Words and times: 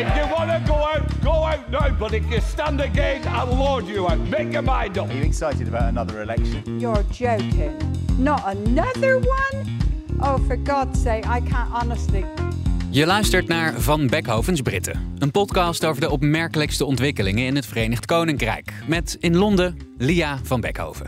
If 0.00 0.16
you 0.16 0.26
want 0.32 0.50
to 0.50 0.62
go 0.66 0.74
out, 0.74 1.22
go 1.22 1.32
out 1.32 1.70
now. 1.70 1.90
But 1.98 2.12
if 2.12 2.30
you 2.30 2.40
stand 2.40 2.80
again, 2.80 3.22
I'll 3.26 3.56
lord 3.56 3.86
you 3.86 4.08
out. 4.08 4.18
Make 4.18 4.52
your 4.52 4.62
mind 4.62 4.98
up. 4.98 5.08
Are 5.08 5.14
you 5.14 5.24
excited 5.24 5.68
about 5.68 5.88
another 5.88 6.22
election? 6.22 6.80
You're 6.80 7.04
joking. 7.10 7.76
Not 8.18 8.42
another 8.44 9.18
one? 9.18 9.78
Oh, 10.20 10.38
for 10.46 10.56
God's 10.56 11.02
sake, 11.02 11.24
I 11.26 11.40
can't 11.40 11.70
honestly. 11.72 12.24
Je 12.90 13.06
luistert 13.06 13.48
naar 13.48 13.80
Van 13.80 14.06
Beckhovens 14.06 14.60
Britten. 14.60 15.14
Een 15.18 15.30
podcast 15.30 15.84
over 15.84 16.00
de 16.00 16.10
opmerkelijkste 16.10 16.84
ontwikkelingen 16.84 17.46
in 17.46 17.56
het 17.56 17.66
Verenigd 17.66 18.06
Koninkrijk. 18.06 18.72
Met 18.86 19.16
in 19.20 19.36
Londen 19.36 19.76
Lia 19.98 20.38
van 20.42 20.60
Beckhoven. 20.60 21.06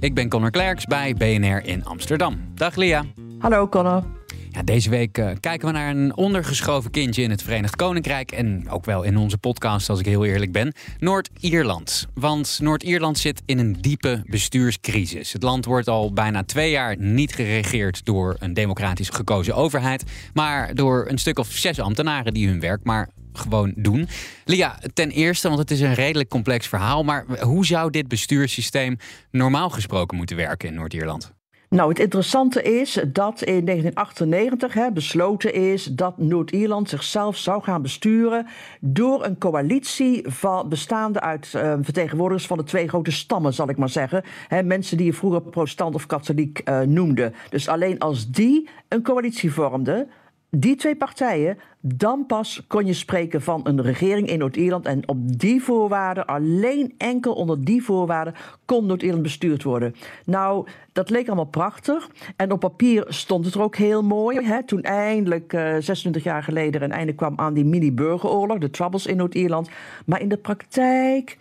Ik 0.00 0.14
ben 0.14 0.28
Connor 0.28 0.50
Klerks 0.50 0.84
bij 0.84 1.14
BNR 1.14 1.64
in 1.64 1.84
Amsterdam. 1.84 2.40
Dag 2.54 2.76
Lia. 2.76 3.04
Hallo 3.38 3.68
Connor. 3.68 4.19
Ja, 4.52 4.62
deze 4.62 4.90
week 4.90 5.18
uh, 5.18 5.30
kijken 5.40 5.66
we 5.66 5.72
naar 5.72 5.90
een 5.90 6.16
ondergeschoven 6.16 6.90
kindje 6.90 7.22
in 7.22 7.30
het 7.30 7.42
Verenigd 7.42 7.76
Koninkrijk. 7.76 8.32
En 8.32 8.70
ook 8.70 8.84
wel 8.84 9.02
in 9.02 9.16
onze 9.16 9.38
podcast, 9.38 9.88
als 9.88 9.98
ik 9.98 10.06
heel 10.06 10.24
eerlijk 10.24 10.52
ben. 10.52 10.72
Noord-Ierland. 10.98 12.06
Want 12.14 12.58
Noord-Ierland 12.62 13.18
zit 13.18 13.42
in 13.46 13.58
een 13.58 13.76
diepe 13.80 14.22
bestuurscrisis. 14.26 15.32
Het 15.32 15.42
land 15.42 15.64
wordt 15.64 15.88
al 15.88 16.12
bijna 16.12 16.44
twee 16.44 16.70
jaar 16.70 16.96
niet 16.98 17.34
geregeerd 17.34 18.04
door 18.04 18.36
een 18.38 18.54
democratisch 18.54 19.08
gekozen 19.08 19.54
overheid. 19.54 20.04
Maar 20.34 20.74
door 20.74 21.06
een 21.08 21.18
stuk 21.18 21.38
of 21.38 21.50
zes 21.50 21.80
ambtenaren 21.80 22.34
die 22.34 22.48
hun 22.48 22.60
werk 22.60 22.84
maar 22.84 23.08
gewoon 23.32 23.72
doen. 23.76 24.08
Lia, 24.44 24.78
ten 24.94 25.10
eerste, 25.10 25.48
want 25.48 25.60
het 25.60 25.70
is 25.70 25.80
een 25.80 25.94
redelijk 25.94 26.28
complex 26.28 26.66
verhaal. 26.66 27.04
Maar 27.04 27.24
hoe 27.40 27.66
zou 27.66 27.90
dit 27.90 28.08
bestuurssysteem 28.08 28.96
normaal 29.30 29.70
gesproken 29.70 30.16
moeten 30.16 30.36
werken 30.36 30.68
in 30.68 30.74
Noord-Ierland? 30.74 31.39
Nou, 31.70 31.88
het 31.88 31.98
interessante 31.98 32.62
is 32.62 32.92
dat 32.92 33.42
in 33.42 33.64
1998 33.64 34.74
hè, 34.74 34.92
besloten 34.92 35.54
is 35.54 35.84
dat 35.84 36.18
Noord-Ierland 36.18 36.88
zichzelf 36.88 37.36
zou 37.36 37.62
gaan 37.62 37.82
besturen 37.82 38.46
door 38.80 39.24
een 39.24 39.38
coalitie 39.38 40.24
van, 40.26 40.68
bestaande 40.68 41.20
uit 41.20 41.52
uh, 41.56 41.74
vertegenwoordigers 41.80 42.46
van 42.46 42.58
de 42.58 42.64
twee 42.64 42.88
grote 42.88 43.10
stammen, 43.10 43.54
zal 43.54 43.68
ik 43.68 43.76
maar 43.76 43.88
zeggen. 43.88 44.22
Hè, 44.48 44.62
mensen 44.62 44.96
die 44.96 45.06
je 45.06 45.12
vroeger 45.12 45.42
protestant 45.42 45.94
of 45.94 46.06
katholiek 46.06 46.60
uh, 46.64 46.80
noemde. 46.80 47.32
Dus 47.50 47.68
alleen 47.68 47.98
als 47.98 48.30
die 48.30 48.68
een 48.88 49.02
coalitie 49.02 49.52
vormden, 49.52 50.10
die 50.50 50.76
twee 50.76 50.96
partijen, 50.96 51.58
dan 51.80 52.26
pas 52.26 52.62
kon 52.66 52.86
je 52.86 52.92
spreken 52.92 53.42
van 53.42 53.60
een 53.64 53.82
regering 53.82 54.28
in 54.28 54.38
Noord-Ierland. 54.38 54.86
En 54.86 55.08
op 55.08 55.38
die 55.38 55.62
voorwaarden, 55.62 56.26
alleen 56.26 56.94
enkel 56.98 57.32
onder 57.32 57.64
die 57.64 57.82
voorwaarden, 57.82 58.34
kon 58.64 58.86
Noord-Ierland 58.86 59.22
bestuurd 59.22 59.62
worden. 59.62 59.94
Nou, 60.24 60.66
dat 60.92 61.10
leek 61.10 61.26
allemaal 61.26 61.44
prachtig. 61.44 62.10
En 62.36 62.52
op 62.52 62.60
papier 62.60 63.04
stond 63.08 63.44
het 63.44 63.54
er 63.54 63.62
ook 63.62 63.76
heel 63.76 64.02
mooi. 64.02 64.40
Hè? 64.40 64.62
Toen 64.62 64.82
eindelijk, 64.82 65.52
uh, 65.52 65.76
26 65.78 66.24
jaar 66.24 66.42
geleden, 66.42 66.82
een 66.82 66.92
einde 66.92 67.14
kwam 67.14 67.32
aan 67.36 67.54
die 67.54 67.64
mini-burgeroorlog, 67.64 68.58
de 68.58 68.70
Troubles 68.70 69.06
in 69.06 69.16
Noord-Ierland. 69.16 69.70
Maar 70.06 70.20
in 70.20 70.28
de 70.28 70.36
praktijk. 70.36 71.36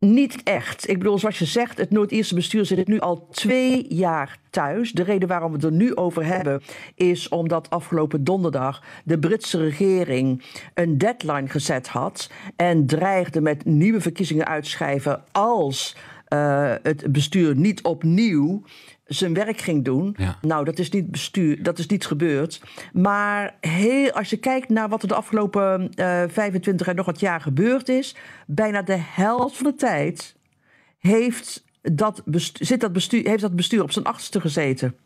Niet 0.00 0.42
echt. 0.42 0.88
Ik 0.88 0.98
bedoel, 0.98 1.18
zoals 1.18 1.38
je 1.38 1.44
zegt, 1.44 1.78
het 1.78 1.90
Noord-Ierse 1.90 2.34
bestuur 2.34 2.64
zit 2.64 2.88
nu 2.88 3.00
al 3.00 3.28
twee 3.30 3.94
jaar 3.94 4.38
thuis. 4.50 4.92
De 4.92 5.02
reden 5.02 5.28
waarom 5.28 5.50
we 5.50 5.56
het 5.56 5.64
er 5.64 5.72
nu 5.72 5.96
over 5.96 6.24
hebben, 6.24 6.62
is 6.94 7.28
omdat 7.28 7.70
afgelopen 7.70 8.24
donderdag 8.24 8.82
de 9.04 9.18
Britse 9.18 9.58
regering 9.58 10.44
een 10.74 10.98
deadline 10.98 11.48
gezet 11.48 11.88
had 11.88 12.30
en 12.56 12.86
dreigde 12.86 13.40
met 13.40 13.64
nieuwe 13.64 14.00
verkiezingen 14.00 14.46
uitschrijven 14.46 15.24
als 15.32 15.96
uh, 16.28 16.74
het 16.82 17.12
bestuur 17.12 17.56
niet 17.56 17.82
opnieuw 17.82 18.62
zijn 19.08 19.34
werk 19.34 19.60
ging 19.60 19.84
doen. 19.84 20.14
Ja. 20.18 20.38
Nou, 20.40 20.64
dat 20.64 20.78
is 20.78 20.90
niet 20.90 21.10
bestuur, 21.10 21.62
dat 21.62 21.78
is 21.78 21.86
niet 21.86 22.06
gebeurd. 22.06 22.60
Maar 22.92 23.56
heel, 23.60 24.10
als 24.10 24.30
je 24.30 24.36
kijkt 24.36 24.68
naar 24.68 24.88
wat 24.88 25.02
er 25.02 25.08
de 25.08 25.14
afgelopen 25.14 25.90
uh, 25.94 26.22
25 26.28 26.86
en 26.86 26.96
nog 26.96 27.06
wat 27.06 27.20
jaar 27.20 27.40
gebeurd 27.40 27.88
is, 27.88 28.16
bijna 28.46 28.82
de 28.82 28.98
helft 28.98 29.56
van 29.56 29.66
de 29.66 29.74
tijd 29.74 30.36
heeft 30.98 31.64
dat 31.82 32.22
bestuur, 32.24 32.66
zit 32.66 32.80
dat 32.80 32.92
bestuur, 32.92 33.28
heeft 33.28 33.42
dat 33.42 33.56
bestuur 33.56 33.82
op 33.82 33.92
zijn 33.92 34.04
achterste 34.04 34.40
gezeten. 34.40 34.96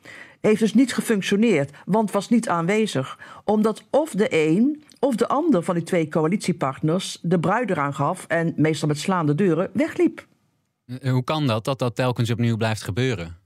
Heeft 0.40 0.60
dus 0.60 0.74
niet 0.74 0.94
gefunctioneerd, 0.94 1.70
want 1.84 2.10
was 2.10 2.28
niet 2.28 2.48
aanwezig. 2.48 3.18
Omdat 3.44 3.84
of 3.90 4.10
de 4.10 4.26
een 4.30 4.84
of 4.98 5.16
de 5.16 5.28
ander 5.28 5.62
van 5.62 5.74
die 5.74 5.84
twee 5.84 6.08
coalitiepartners 6.08 7.18
de 7.22 7.40
bruid 7.40 7.70
eraan 7.70 7.94
gaf 7.94 8.24
en 8.28 8.52
meestal 8.56 8.88
met 8.88 8.98
slaande 8.98 9.34
deuren 9.34 9.70
wegliep. 9.72 10.26
Hoe 11.02 11.24
kan 11.24 11.46
dat, 11.46 11.64
dat 11.64 11.78
dat 11.78 11.96
telkens 11.96 12.30
opnieuw 12.30 12.56
blijft 12.56 12.82
gebeuren? 12.82 13.41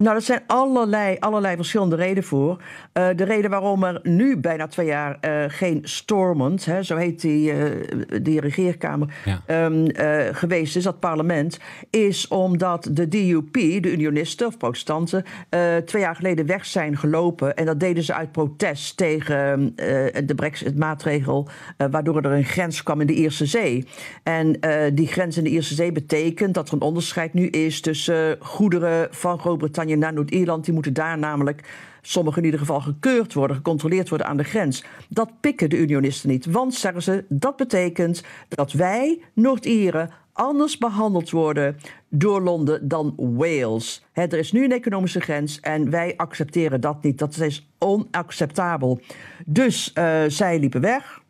Nou, 0.00 0.16
er 0.16 0.22
zijn 0.22 0.42
allerlei, 0.46 1.16
allerlei 1.18 1.56
verschillende 1.56 1.96
redenen 1.96 2.24
voor. 2.24 2.62
Uh, 2.94 3.08
de 3.16 3.24
reden 3.24 3.50
waarom 3.50 3.84
er 3.84 4.00
nu 4.02 4.36
bijna 4.36 4.66
twee 4.66 4.86
jaar 4.86 5.18
uh, 5.20 5.44
geen 5.46 5.80
Stormont, 5.82 6.64
hè, 6.64 6.82
zo 6.82 6.96
heet 6.96 7.20
die, 7.20 7.52
uh, 7.52 7.64
die 8.22 8.40
regeerkamer, 8.40 9.14
ja. 9.24 9.64
um, 9.64 9.86
geweest 10.34 10.76
is, 10.76 10.82
dat 10.82 11.00
parlement, 11.00 11.58
is 11.90 12.28
omdat 12.28 12.88
de 12.92 13.08
DUP, 13.08 13.52
de 13.52 13.92
unionisten 13.92 14.46
of 14.46 14.56
protestanten, 14.56 15.24
twee 15.84 16.02
jaar 16.02 16.16
geleden 16.16 16.46
weg 16.46 16.66
zijn 16.66 16.96
gelopen. 16.96 17.56
En 17.56 17.66
dat 17.66 17.80
deden 17.80 18.02
ze 18.02 18.14
uit 18.14 18.32
protest 18.32 18.96
tegen 18.96 19.72
de 20.26 20.34
Brexit-maatregel, 20.36 21.48
waardoor 21.90 22.16
er 22.16 22.32
een 22.32 22.44
grens 22.44 22.82
kwam 22.82 23.00
in 23.00 23.06
de 23.06 23.14
Ierse 23.14 23.46
Zee. 23.46 23.86
En 24.22 24.60
die 24.94 25.06
grens 25.06 25.36
in 25.36 25.44
de 25.44 25.50
Ierse 25.50 25.74
Zee 25.74 25.92
betekent 25.92 26.54
dat 26.54 26.68
er 26.68 26.74
een 26.74 26.80
onderscheid 26.80 27.34
nu 27.34 27.46
is 27.46 27.80
tussen 27.80 28.36
goederen 28.40 29.08
van 29.10 29.38
Groot-Brittannië 29.38 29.89
naar 29.98 30.12
Noord-Ierland. 30.12 30.64
Die 30.64 30.74
moeten 30.74 30.92
daar 30.92 31.18
namelijk, 31.18 31.68
sommigen 32.02 32.38
in 32.38 32.44
ieder 32.44 32.60
geval, 32.60 32.80
gekeurd 32.80 33.32
worden, 33.32 33.56
gecontroleerd 33.56 34.08
worden 34.08 34.26
aan 34.26 34.36
de 34.36 34.44
grens. 34.44 34.84
Dat 35.08 35.30
pikken 35.40 35.70
de 35.70 35.76
unionisten 35.76 36.28
niet. 36.28 36.46
Want, 36.46 36.74
zeggen 36.74 37.02
ze, 37.02 37.24
dat 37.28 37.56
betekent 37.56 38.22
dat 38.48 38.72
wij, 38.72 39.20
Noord-Ieren, 39.32 40.10
anders 40.32 40.78
behandeld 40.78 41.30
worden 41.30 41.76
door 42.08 42.40
Londen 42.42 42.88
dan 42.88 43.14
Wales. 43.16 44.04
He, 44.12 44.22
er 44.22 44.38
is 44.38 44.52
nu 44.52 44.64
een 44.64 44.72
economische 44.72 45.20
grens 45.20 45.60
en 45.60 45.90
wij 45.90 46.14
accepteren 46.16 46.80
dat 46.80 47.02
niet. 47.02 47.18
Dat 47.18 47.36
is 47.36 47.68
onacceptabel. 47.78 49.00
Dus 49.46 49.92
uh, 49.94 50.20
zij 50.28 50.58
liepen 50.58 50.80
weg. 50.80 51.20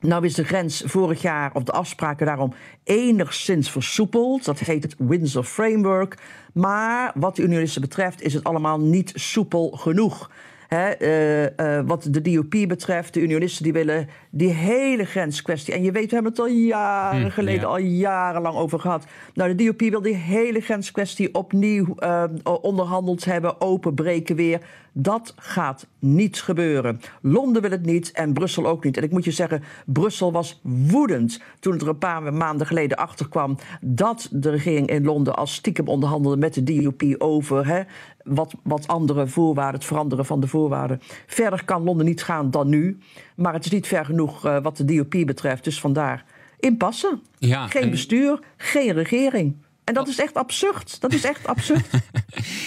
Nou 0.00 0.24
is 0.24 0.34
de 0.34 0.44
grens 0.44 0.82
vorig 0.86 1.22
jaar, 1.22 1.50
of 1.54 1.62
de 1.62 1.72
afspraken 1.72 2.26
daarom, 2.26 2.52
enigszins 2.84 3.70
versoepeld. 3.70 4.44
Dat 4.44 4.58
heet 4.58 4.82
het 4.82 4.94
Windsor 4.98 5.44
Framework. 5.44 6.16
Maar 6.52 7.12
wat 7.14 7.36
de 7.36 7.42
unionisten 7.42 7.80
betreft 7.80 8.22
is 8.22 8.34
het 8.34 8.44
allemaal 8.44 8.80
niet 8.80 9.12
soepel 9.14 9.70
genoeg. 9.70 10.30
He, 10.68 11.02
uh, 11.02 11.76
uh, 11.76 11.86
wat 11.86 12.08
de 12.10 12.20
DUP 12.20 12.68
betreft, 12.68 13.14
de 13.14 13.20
unionisten 13.20 13.62
die 13.64 13.72
willen 13.72 14.08
die 14.30 14.50
hele 14.50 15.04
grenskwestie. 15.04 15.74
En 15.74 15.82
je 15.82 15.92
weet, 15.92 16.08
we 16.08 16.14
hebben 16.14 16.32
het 16.32 16.40
al 16.40 16.46
jaren 16.46 17.20
Hm, 17.22 17.28
geleden, 17.28 17.60
ja. 17.60 17.66
al 17.66 17.78
jarenlang 17.78 18.56
over 18.56 18.80
gehad. 18.80 19.06
Nou, 19.34 19.54
de 19.54 19.64
DUP 19.64 19.80
wil 19.90 20.02
die 20.02 20.14
hele 20.14 20.60
grenskwestie 20.60 21.34
opnieuw 21.34 21.94
uh, 21.98 22.24
onderhandeld 22.60 23.24
hebben, 23.24 23.60
openbreken 23.60 24.36
weer. 24.36 24.60
Dat 24.92 25.34
gaat 25.36 25.86
niet 25.98 26.42
gebeuren. 26.42 27.00
Londen 27.20 27.62
wil 27.62 27.70
het 27.70 27.84
niet 27.84 28.12
en 28.12 28.32
Brussel 28.32 28.66
ook 28.66 28.84
niet. 28.84 28.96
En 28.96 29.02
ik 29.02 29.10
moet 29.10 29.24
je 29.24 29.30
zeggen, 29.30 29.62
Brussel 29.86 30.32
was 30.32 30.60
woedend 30.62 31.42
toen 31.60 31.72
het 31.72 31.82
er 31.82 31.88
een 31.88 31.98
paar 31.98 32.34
maanden 32.34 32.66
geleden 32.66 32.96
achter 32.96 33.28
kwam 33.28 33.56
dat 33.80 34.28
de 34.32 34.50
regering 34.50 34.88
in 34.88 35.04
Londen 35.04 35.36
als 35.36 35.54
stiekem 35.54 35.88
onderhandelde 35.88 36.36
met 36.36 36.54
de 36.54 36.62
DUP 36.62 37.14
over 37.18 37.66
hè, 37.66 37.82
wat, 38.24 38.54
wat 38.62 38.86
andere 38.86 39.26
voorwaarden, 39.26 39.74
het 39.74 39.88
veranderen 39.88 40.24
van 40.24 40.40
de 40.40 40.46
voorwaarden. 40.46 41.00
Verder 41.26 41.64
kan 41.64 41.82
Londen 41.82 42.06
niet 42.06 42.22
gaan 42.22 42.50
dan 42.50 42.68
nu, 42.68 42.98
maar 43.34 43.52
het 43.52 43.64
is 43.64 43.70
niet 43.70 43.86
ver 43.86 44.04
genoeg 44.04 44.19
uh, 44.26 44.62
wat 44.62 44.76
de 44.76 44.84
DUP 44.84 45.26
betreft. 45.26 45.64
Dus 45.64 45.80
vandaar 45.80 46.24
impasse. 46.58 47.18
Ja, 47.38 47.66
geen 47.66 47.82
en- 47.82 47.90
bestuur, 47.90 48.38
geen 48.56 48.92
regering. 48.92 49.56
En 49.84 49.96
dat 49.96 50.08
is 50.08 50.18
echt 50.18 50.34
absurd. 50.34 51.00
Dat 51.00 51.12
is 51.12 51.24
echt 51.24 51.46
absurd. 51.46 51.86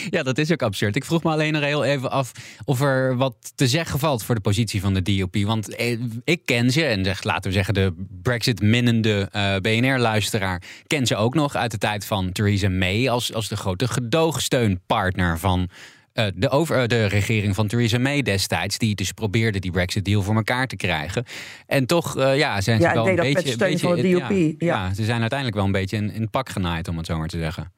Ja, 0.10 0.24
dat 0.24 0.38
is 0.38 0.52
ook 0.52 0.62
absurd. 0.62 0.96
Ik 0.96 1.06
vroeg 1.06 1.24
me 1.24 1.32
alleen 1.32 1.54
nog 1.54 1.62
heel 1.64 1.84
even 1.84 2.12
af 2.12 2.32
of 2.66 2.82
er 2.82 3.18
wat 3.18 3.52
te 3.56 3.68
zeggen 3.68 4.00
valt 4.00 4.24
voor 4.24 4.36
de 4.36 4.42
positie 4.42 4.82
van 4.82 4.94
de 4.94 5.02
DOP. 5.02 5.36
Want 5.36 5.76
eh, 5.76 6.00
ik 6.24 6.46
ken 6.46 6.72
ze, 6.72 6.86
en 6.86 7.06
zeg, 7.06 7.24
laten 7.24 7.44
we 7.44 7.52
zeggen 7.52 7.74
de 7.74 7.94
Brexit-minnende 8.22 9.28
eh, 9.32 9.56
BNR-luisteraar... 9.56 10.62
ken 10.88 11.08
ze 11.08 11.16
ook 11.16 11.34
nog 11.34 11.56
uit 11.56 11.72
de 11.72 11.78
tijd 11.78 12.06
van 12.06 12.32
Theresa 12.32 12.70
May... 12.70 13.10
als, 13.10 13.34
als 13.34 13.48
de 13.48 13.58
grote 13.58 13.88
gedoogsteunpartner 13.88 15.40
van 15.40 15.70
uh, 16.14 16.26
de, 16.36 16.50
over, 16.50 16.88
de 16.88 17.06
regering 17.06 17.56
van 17.56 17.68
Theresa 17.68 17.98
May 17.98 18.22
destijds, 18.22 18.78
die 18.78 18.96
dus 18.96 19.12
probeerde 19.12 19.60
die 19.60 19.72
Brexit-deal 19.72 20.22
voor 20.22 20.36
elkaar 20.36 20.68
te 20.68 20.76
krijgen. 20.76 21.26
En 21.66 21.86
toch 21.86 22.16
ja, 22.16 22.62
zijn 22.62 22.82
ze 22.82 22.94
wel 22.94 23.08
een 23.08 23.16
beetje. 23.16 23.34
Met 23.34 23.48
steun 23.48 23.80
van 23.80 23.96
de 23.96 24.02
DUP. 24.02 24.60
Ja, 24.62 24.68
ja. 24.68 24.94
ze 24.94 25.04
zijn 25.04 25.20
uiteindelijk 25.20 25.58
wel 25.58 25.66
een 25.66 25.72
beetje 25.72 25.98
in, 25.98 26.12
in 26.12 26.22
het 26.22 26.32
pak 26.32 26.50
genaaid, 26.50 26.88
om 26.88 26.98
het 26.98 27.06
zo 27.06 27.18
maar 27.18 27.28
te 27.28 27.38
zeggen. 27.38 27.72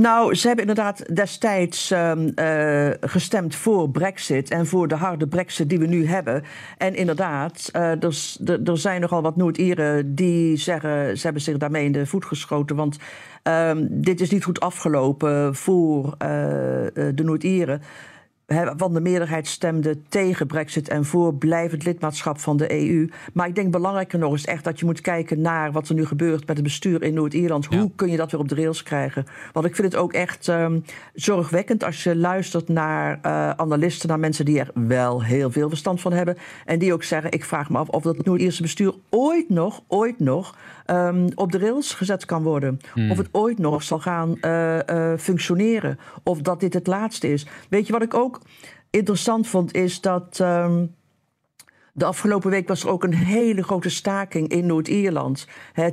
Nou, 0.00 0.34
ze 0.34 0.46
hebben 0.46 0.66
inderdaad 0.66 1.16
destijds 1.16 1.90
um, 1.90 2.32
uh, 2.34 2.90
gestemd 3.00 3.54
voor 3.54 3.90
Brexit 3.90 4.50
en 4.50 4.66
voor 4.66 4.88
de 4.88 4.94
harde 4.94 5.26
Brexit 5.26 5.68
die 5.68 5.78
we 5.78 5.86
nu 5.86 6.06
hebben. 6.06 6.42
En 6.78 6.94
inderdaad, 6.94 7.70
uh, 7.72 8.02
er, 8.02 8.78
zijn 8.78 9.00
nogal 9.00 9.22
wat 9.22 9.36
Noord-Ieren 9.36 10.14
die 10.14 10.56
zeggen 10.56 11.16
ze 11.18 11.24
hebben 11.24 11.42
zich 11.42 11.56
daarmee 11.56 11.84
in 11.84 11.92
de 11.92 12.06
voet 12.06 12.24
geschoten. 12.24 12.76
Want 12.76 12.98
um, 13.42 13.88
dit 13.90 14.20
is 14.20 14.30
niet 14.30 14.44
goed 14.44 14.60
afgelopen 14.60 15.54
voor 15.54 16.04
uh, 16.04 16.18
de 16.18 17.22
Noord-Ieren 17.22 17.82
van 18.76 18.94
de 18.94 19.00
meerderheid 19.00 19.46
stemde 19.46 20.02
tegen 20.08 20.46
Brexit 20.46 20.88
en 20.88 21.04
voor 21.04 21.34
blijvend 21.34 21.84
lidmaatschap 21.84 22.38
van 22.38 22.56
de 22.56 22.72
EU. 22.72 23.08
Maar 23.32 23.48
ik 23.48 23.54
denk 23.54 23.70
belangrijker 23.70 24.18
nog 24.18 24.34
is 24.34 24.46
echt 24.46 24.64
dat 24.64 24.78
je 24.78 24.84
moet 24.84 25.00
kijken 25.00 25.40
naar 25.40 25.72
wat 25.72 25.88
er 25.88 25.94
nu 25.94 26.06
gebeurt 26.06 26.46
met 26.46 26.56
het 26.56 26.62
bestuur 26.62 27.02
in 27.02 27.14
Noord-Ierland. 27.14 27.66
Hoe 27.66 27.90
kun 27.96 28.10
je 28.10 28.16
dat 28.16 28.30
weer 28.30 28.40
op 28.40 28.48
de 28.48 28.54
rails 28.54 28.82
krijgen? 28.82 29.26
Want 29.52 29.66
ik 29.66 29.74
vind 29.74 29.92
het 29.92 30.00
ook 30.00 30.12
echt 30.12 30.46
um, 30.46 30.84
zorgwekkend 31.14 31.84
als 31.84 32.02
je 32.04 32.16
luistert 32.16 32.68
naar 32.68 33.18
uh, 33.26 33.50
analisten, 33.50 34.08
naar 34.08 34.18
mensen 34.18 34.44
die 34.44 34.60
er 34.60 34.70
wel 34.74 35.22
heel 35.22 35.50
veel 35.50 35.68
verstand 35.68 36.00
van 36.00 36.12
hebben. 36.12 36.36
En 36.64 36.78
die 36.78 36.92
ook 36.92 37.02
zeggen: 37.02 37.32
Ik 37.32 37.44
vraag 37.44 37.70
me 37.70 37.78
af 37.78 37.88
of 37.88 38.02
dat 38.02 38.24
Noord-Ierse 38.24 38.62
bestuur 38.62 38.94
ooit 39.10 39.48
nog, 39.48 39.82
ooit 39.88 40.18
nog 40.18 40.54
um, 40.86 41.28
op 41.34 41.52
de 41.52 41.58
rails 41.58 41.94
gezet 41.94 42.24
kan 42.24 42.42
worden. 42.42 42.80
Hmm. 42.92 43.10
Of 43.10 43.16
het 43.16 43.28
ooit 43.32 43.58
nog 43.58 43.82
zal 43.82 43.98
gaan 43.98 44.36
uh, 44.40 44.78
uh, 44.90 45.12
functioneren. 45.18 45.98
Of 46.22 46.40
dat 46.40 46.60
dit 46.60 46.74
het 46.74 46.86
laatste 46.86 47.32
is. 47.32 47.46
Weet 47.68 47.86
je 47.86 47.92
wat 47.92 48.02
ik 48.02 48.14
ook 48.14 48.33
interessant 48.90 49.46
vond, 49.48 49.74
is 49.74 50.00
dat. 50.00 50.38
Um, 50.42 50.94
de 51.96 52.04
afgelopen 52.04 52.50
week 52.50 52.68
was 52.68 52.82
er 52.82 52.88
ook 52.88 53.04
een 53.04 53.14
hele 53.14 53.62
grote 53.62 53.90
staking 53.90 54.48
in 54.48 54.66
Noord-Ierland. 54.66 55.46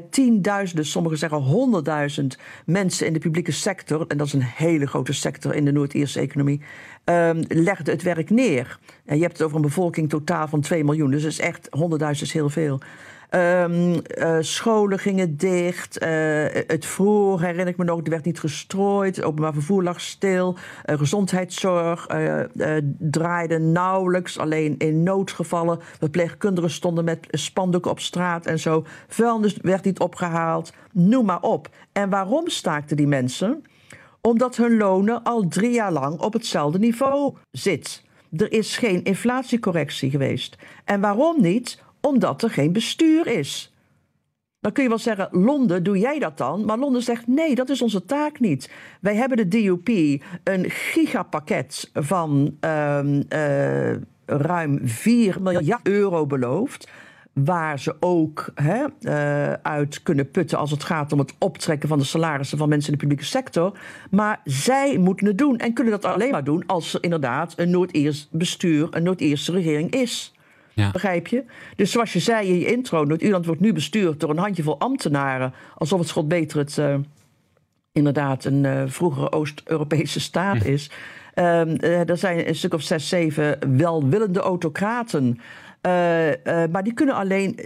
Tienduizenden, 0.09 0.85
sommigen 0.85 1.17
zeggen 1.17 1.37
honderdduizend 1.37 2.37
mensen 2.65 3.07
in 3.07 3.13
de 3.13 3.19
publieke 3.19 3.51
sector, 3.51 4.05
en 4.07 4.17
dat 4.17 4.27
is 4.27 4.33
een 4.33 4.41
hele 4.41 4.87
grote 4.87 5.13
sector 5.13 5.55
in 5.55 5.65
de 5.65 5.71
Noord-Ierse 5.71 6.19
economie, 6.19 6.61
um, 7.05 7.43
legden 7.47 7.93
het 7.93 8.01
werk 8.01 8.29
neer. 8.29 8.79
En 9.05 9.15
je 9.15 9.21
hebt 9.21 9.33
het 9.33 9.41
over 9.41 9.55
een 9.55 9.61
bevolking 9.61 10.09
totaal 10.09 10.47
van 10.47 10.61
2 10.61 10.83
miljoen, 10.83 11.11
dus 11.11 11.23
is 11.23 11.39
echt 11.39 11.67
honderdduizend 11.69 12.27
is 12.27 12.33
heel 12.33 12.49
veel. 12.49 12.79
Um, 13.35 13.93
uh, 13.93 14.37
scholen 14.39 14.99
gingen 14.99 15.37
dicht. 15.37 16.03
Uh, 16.03 16.09
het 16.67 16.85
vroeg, 16.85 17.41
herinner 17.41 17.67
ik 17.67 17.77
me 17.77 17.83
nog, 17.83 18.03
er 18.03 18.09
werd 18.09 18.25
niet 18.25 18.39
gestrooid. 18.39 19.23
Openbaar 19.23 19.53
vervoer 19.53 19.83
lag 19.83 20.01
stil. 20.01 20.57
Uh, 20.85 20.97
gezondheidszorg 20.97 22.07
draaide 22.99 23.59
nauwelijks. 23.59 24.37
Alleen 24.37 24.75
in 24.77 25.03
noodgevallen. 25.03 25.79
Verpleegkundigen 25.81 26.69
stonden 26.69 27.03
met 27.03 27.27
spandoeken 27.29 27.91
op 27.91 27.99
straat 27.99 28.45
en 28.45 28.59
zo. 28.59 28.85
Vuilnis 29.07 29.57
werd 29.61 29.83
niet 29.83 29.99
opgehaald. 29.99 30.73
Noem 30.91 31.25
maar 31.25 31.41
op. 31.41 31.69
En 31.91 32.09
waarom 32.09 32.47
staakten 32.47 32.97
die 32.97 33.07
mensen? 33.07 33.63
Omdat 34.21 34.55
hun 34.55 34.77
lonen 34.77 35.23
al 35.23 35.47
drie 35.47 35.71
jaar 35.73 35.91
lang 35.91 36.19
op 36.19 36.33
hetzelfde 36.33 36.79
niveau 36.79 37.35
zit. 37.51 38.03
Er 38.37 38.51
is 38.51 38.77
geen 38.77 39.03
inflatiecorrectie 39.03 40.09
geweest. 40.09 40.57
En 40.85 41.01
waarom 41.01 41.41
niet? 41.41 41.83
Omdat 42.01 42.43
er 42.43 42.49
geen 42.49 42.73
bestuur 42.73 43.27
is. 43.27 43.73
Dan 44.59 44.71
kun 44.71 44.83
je 44.83 44.89
wel 44.89 44.97
zeggen, 44.97 45.27
Londen, 45.31 45.83
doe 45.83 45.97
jij 45.97 46.19
dat 46.19 46.37
dan? 46.37 46.65
Maar 46.65 46.77
Londen 46.77 47.01
zegt, 47.01 47.27
nee, 47.27 47.55
dat 47.55 47.69
is 47.69 47.81
onze 47.81 48.05
taak 48.05 48.39
niet. 48.39 48.71
Wij 49.01 49.15
hebben 49.15 49.37
de 49.37 49.47
DUP 49.47 49.87
een 50.43 50.69
gigapakket 50.69 51.89
van 51.93 52.57
um, 52.59 53.23
uh, 53.29 53.95
ruim 54.25 54.79
4 54.83 55.41
miljard 55.41 55.87
euro 55.87 56.25
beloofd 56.25 56.89
waar 57.33 57.79
ze 57.79 57.95
ook 57.99 58.53
uh, 58.55 59.53
uit 59.53 60.03
kunnen 60.03 60.31
putten 60.31 60.57
als 60.57 60.71
het 60.71 60.83
gaat 60.83 61.11
om 61.11 61.19
het 61.19 61.33
optrekken 61.39 61.89
van 61.89 61.97
de 61.97 62.03
salarissen 62.03 62.57
van 62.57 62.69
mensen 62.69 62.91
in 62.91 62.97
de 62.97 63.05
publieke 63.05 63.29
sector. 63.29 63.79
Maar 64.09 64.41
zij 64.43 64.97
moeten 64.97 65.27
het 65.27 65.37
doen 65.37 65.57
en 65.57 65.73
kunnen 65.73 65.93
dat 65.93 66.05
alleen 66.05 66.31
maar 66.31 66.43
doen 66.43 66.63
als 66.65 66.93
er 66.93 67.03
inderdaad 67.03 67.53
een 67.57 67.69
Noord-Iers 67.69 68.27
bestuur, 68.31 68.87
een 68.91 69.03
Noord-Ierse 69.03 69.51
regering 69.51 69.91
is. 69.91 70.33
Ja. 70.73 70.91
Begrijp 70.91 71.27
je? 71.27 71.43
Dus 71.75 71.91
zoals 71.91 72.13
je 72.13 72.19
zei 72.19 72.47
in 72.47 72.59
je 72.59 72.65
intro, 72.65 73.03
Noord-Ierland 73.03 73.45
wordt 73.45 73.61
nu 73.61 73.73
bestuurd 73.73 74.19
door 74.19 74.29
een 74.29 74.37
handjevol 74.37 74.79
ambtenaren. 74.79 75.53
Alsof 75.77 75.99
het 75.99 76.07
schot 76.07 76.27
beter 76.27 76.57
het 76.57 76.77
uh, 76.77 76.95
inderdaad 77.91 78.45
een 78.45 78.63
uh, 78.63 78.83
vroegere 78.85 79.31
Oost-Europese 79.31 80.19
staat 80.19 80.63
hm. 80.63 80.69
is. 80.69 80.91
Um, 81.35 81.77
uh, 81.81 82.09
er 82.09 82.17
zijn 82.17 82.47
een 82.47 82.55
stuk 82.55 82.73
of 82.73 82.81
zes, 82.81 83.09
zeven 83.09 83.77
welwillende 83.77 84.39
autocraten. 84.39 85.39
maar 86.71 86.83
die 86.83 86.93
kunnen 86.93 87.15
alleen 87.15 87.59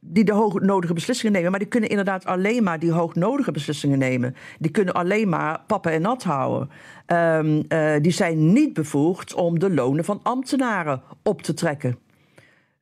die 0.00 0.24
de 0.24 0.32
hoognodige 0.32 0.94
beslissingen 0.94 1.32
nemen. 1.32 1.50
Maar 1.50 1.60
die 1.60 1.68
kunnen 1.68 1.88
inderdaad 1.88 2.24
alleen 2.26 2.62
maar 2.62 2.78
die 2.78 2.92
hoognodige 2.92 3.52
beslissingen 3.52 3.98
nemen. 3.98 4.34
Die 4.58 4.70
kunnen 4.70 4.94
alleen 4.94 5.28
maar 5.28 5.60
pappen 5.66 5.92
en 5.92 6.02
nat 6.02 6.22
houden. 6.22 6.70
Um, 7.06 7.62
die 8.02 8.12
zijn 8.12 8.52
niet 8.52 8.72
bevoegd 8.72 9.34
om 9.34 9.58
de 9.58 9.74
lonen 9.74 10.04
van 10.04 10.20
ambtenaren 10.22 11.02
op 11.22 11.42
te 11.42 11.54
trekken. 11.54 11.98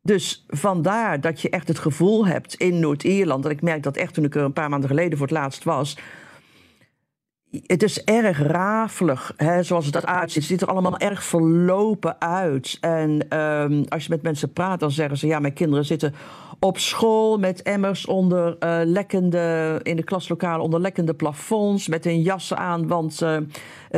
Dus 0.08 0.44
vandaar 0.48 1.20
dat 1.20 1.40
je 1.40 1.50
echt 1.50 1.68
het 1.68 1.78
gevoel 1.78 2.26
hebt 2.26 2.54
in 2.54 2.80
Noord-Ierland. 2.80 3.42
Dat 3.42 3.52
ik 3.52 3.62
merk 3.62 3.82
dat 3.82 3.96
echt 3.96 4.14
toen 4.14 4.24
ik 4.24 4.34
er 4.34 4.42
een 4.42 4.52
paar 4.52 4.68
maanden 4.68 4.88
geleden 4.88 5.18
voor 5.18 5.26
het 5.26 5.36
laatst 5.36 5.64
was. 5.64 5.98
Het 7.50 7.82
is 7.82 8.04
erg 8.04 8.42
rafelig, 8.42 9.32
hè, 9.36 9.62
zoals 9.62 9.86
het 9.86 9.94
eruit 9.94 10.30
ziet. 10.30 10.42
Het 10.42 10.50
ziet 10.50 10.60
er 10.60 10.68
allemaal 10.68 10.98
erg 10.98 11.24
verlopen 11.24 12.20
uit. 12.20 12.78
En 12.80 13.38
um, 13.38 13.84
als 13.88 14.04
je 14.04 14.10
met 14.10 14.22
mensen 14.22 14.52
praat, 14.52 14.80
dan 14.80 14.90
zeggen 14.90 15.16
ze: 15.16 15.26
Ja, 15.26 15.38
mijn 15.38 15.52
kinderen 15.52 15.84
zitten 15.84 16.14
op 16.60 16.78
school 16.78 17.38
met 17.38 17.62
emmers 17.62 18.06
onder 18.06 18.56
uh, 18.60 18.80
lekkende, 18.84 19.80
in 19.82 19.96
de 19.96 20.04
klaslokalen 20.04 20.64
onder 20.64 20.80
lekkende 20.80 21.14
plafonds, 21.14 21.88
met 21.88 22.04
hun 22.04 22.22
jassen 22.22 22.58
aan, 22.58 22.86
want 22.86 23.22
uh, 23.22 23.36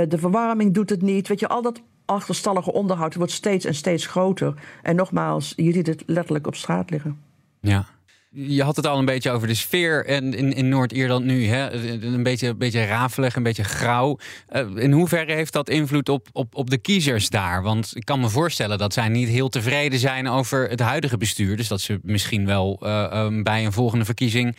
de 0.08 0.18
verwarming 0.18 0.74
doet 0.74 0.90
het 0.90 1.02
niet. 1.02 1.28
Weet 1.28 1.40
je, 1.40 1.48
al 1.48 1.62
dat 1.62 1.82
achterstallige 2.10 2.72
onderhoud 2.72 3.14
wordt 3.14 3.32
steeds 3.32 3.64
en 3.64 3.74
steeds 3.74 4.06
groter. 4.06 4.54
En 4.82 4.96
nogmaals, 4.96 5.52
je 5.56 5.72
ziet 5.72 5.86
het 5.86 6.02
letterlijk 6.06 6.46
op 6.46 6.54
straat 6.54 6.90
liggen. 6.90 7.18
Ja. 7.60 7.86
Je 8.32 8.62
had 8.62 8.76
het 8.76 8.86
al 8.86 8.98
een 8.98 9.04
beetje 9.04 9.30
over 9.30 9.48
de 9.48 9.54
sfeer 9.54 10.06
in, 10.06 10.34
in, 10.34 10.52
in 10.52 10.68
Noord-Ierland 10.68 11.24
nu. 11.24 11.46
Hè? 11.46 11.70
Een, 12.02 12.22
beetje, 12.22 12.48
een 12.48 12.58
beetje 12.58 12.84
rafelig, 12.84 13.36
een 13.36 13.42
beetje 13.42 13.64
grauw. 13.64 14.18
Uh, 14.52 14.76
in 14.76 14.92
hoeverre 14.92 15.32
heeft 15.32 15.52
dat 15.52 15.68
invloed 15.68 16.08
op, 16.08 16.28
op, 16.32 16.54
op 16.54 16.70
de 16.70 16.78
kiezers 16.78 17.28
daar? 17.28 17.62
Want 17.62 17.90
ik 17.94 18.04
kan 18.04 18.20
me 18.20 18.28
voorstellen 18.28 18.78
dat 18.78 18.92
zij 18.92 19.08
niet 19.08 19.28
heel 19.28 19.48
tevreden 19.48 19.98
zijn 19.98 20.28
over 20.28 20.68
het 20.68 20.80
huidige 20.80 21.16
bestuur. 21.16 21.56
Dus 21.56 21.68
dat 21.68 21.80
ze 21.80 21.98
misschien 22.02 22.46
wel 22.46 22.80
uh, 22.82 23.24
um, 23.24 23.42
bij 23.42 23.64
een 23.64 23.72
volgende 23.72 24.04
verkiezing 24.04 24.56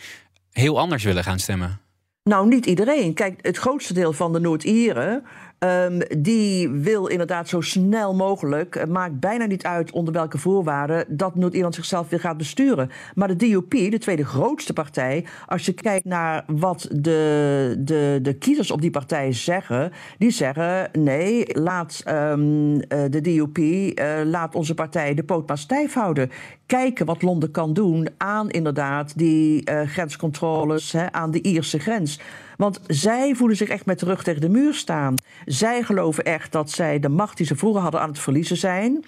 heel 0.50 0.78
anders 0.78 1.04
willen 1.04 1.24
gaan 1.24 1.38
stemmen. 1.38 1.80
Nou, 2.24 2.48
niet 2.48 2.66
iedereen. 2.66 3.14
Kijk, 3.14 3.38
het 3.40 3.56
grootste 3.56 3.94
deel 3.94 4.12
van 4.12 4.32
de 4.32 4.40
Noord-Ieren 4.40 5.24
Um, 5.64 5.98
die 6.18 6.68
wil 6.68 7.06
inderdaad 7.06 7.48
zo 7.48 7.60
snel 7.60 8.14
mogelijk, 8.14 8.74
het 8.74 8.88
maakt 8.88 9.20
bijna 9.20 9.44
niet 9.44 9.64
uit 9.64 9.90
onder 9.90 10.14
welke 10.14 10.38
voorwaarden, 10.38 11.04
dat 11.08 11.34
Noord-Ierland 11.34 11.74
zichzelf 11.74 12.08
weer 12.08 12.20
gaat 12.20 12.36
besturen. 12.36 12.90
Maar 13.14 13.28
de 13.28 13.36
DUP, 13.36 13.70
de 13.70 13.98
tweede 13.98 14.24
grootste 14.24 14.72
partij, 14.72 15.24
als 15.46 15.66
je 15.66 15.72
kijkt 15.72 16.04
naar 16.04 16.44
wat 16.46 16.88
de, 16.90 17.74
de, 17.78 18.18
de 18.22 18.34
kiezers 18.34 18.70
op 18.70 18.80
die 18.80 18.90
partij 18.90 19.32
zeggen, 19.32 19.92
die 20.18 20.30
zeggen: 20.30 20.88
nee, 20.92 21.44
laat 21.58 22.02
um, 22.08 22.78
de 22.88 23.20
DUP, 23.20 23.58
uh, 23.58 23.94
laat 24.24 24.54
onze 24.54 24.74
partij 24.74 25.14
de 25.14 25.24
poot 25.24 25.48
maar 25.48 25.58
stijf 25.58 25.94
houden. 25.94 26.30
Kijken 26.72 27.06
wat 27.06 27.22
Londen 27.22 27.50
kan 27.50 27.72
doen 27.72 28.08
aan 28.16 28.50
inderdaad 28.50 29.18
die 29.18 29.70
uh, 29.70 29.80
grenscontroles, 29.80 30.92
hè, 30.92 31.12
aan 31.12 31.30
de 31.30 31.42
Ierse 31.42 31.78
grens. 31.78 32.20
Want 32.56 32.80
zij 32.86 33.34
voelen 33.34 33.56
zich 33.56 33.68
echt 33.68 33.86
met 33.86 33.98
de 33.98 34.06
rug 34.06 34.22
tegen 34.22 34.40
de 34.40 34.48
muur 34.48 34.74
staan. 34.74 35.14
Zij 35.44 35.82
geloven 35.82 36.24
echt 36.24 36.52
dat 36.52 36.70
zij 36.70 36.98
de 36.98 37.08
macht 37.08 37.36
die 37.36 37.46
ze 37.46 37.56
vroeger 37.56 37.82
hadden 37.82 38.00
aan 38.00 38.08
het 38.08 38.18
verliezen 38.18 38.56
zijn. 38.56 39.04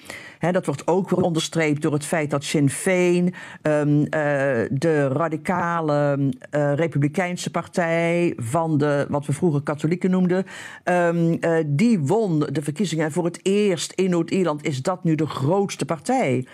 Dat 0.52 0.66
wordt 0.66 0.86
ook 0.86 1.10
weer 1.10 1.24
onderstreept 1.24 1.82
door 1.82 1.92
het 1.92 2.04
feit 2.04 2.30
dat 2.30 2.44
Sinn 2.44 2.70
Féin, 2.70 3.34
um, 3.62 3.98
uh, 3.98 4.06
de 4.70 5.08
radicale 5.12 6.18
uh, 6.18 6.74
Republikeinse 6.74 7.50
partij 7.50 8.32
van 8.36 8.78
de, 8.78 9.06
wat 9.08 9.26
we 9.26 9.32
vroeger 9.32 9.62
katholieken 9.62 10.10
noemden, 10.10 10.44
um, 10.84 11.36
uh, 11.40 11.56
die 11.66 11.98
won 11.98 12.38
de 12.38 12.62
verkiezingen. 12.62 13.04
En 13.04 13.12
voor 13.12 13.24
het 13.24 13.40
eerst 13.42 13.92
in 13.92 14.10
Noord-Ierland 14.10 14.64
is 14.64 14.82
dat 14.82 15.04
nu 15.04 15.14
de 15.14 15.26
grootste 15.26 15.84
partij. 15.84 16.46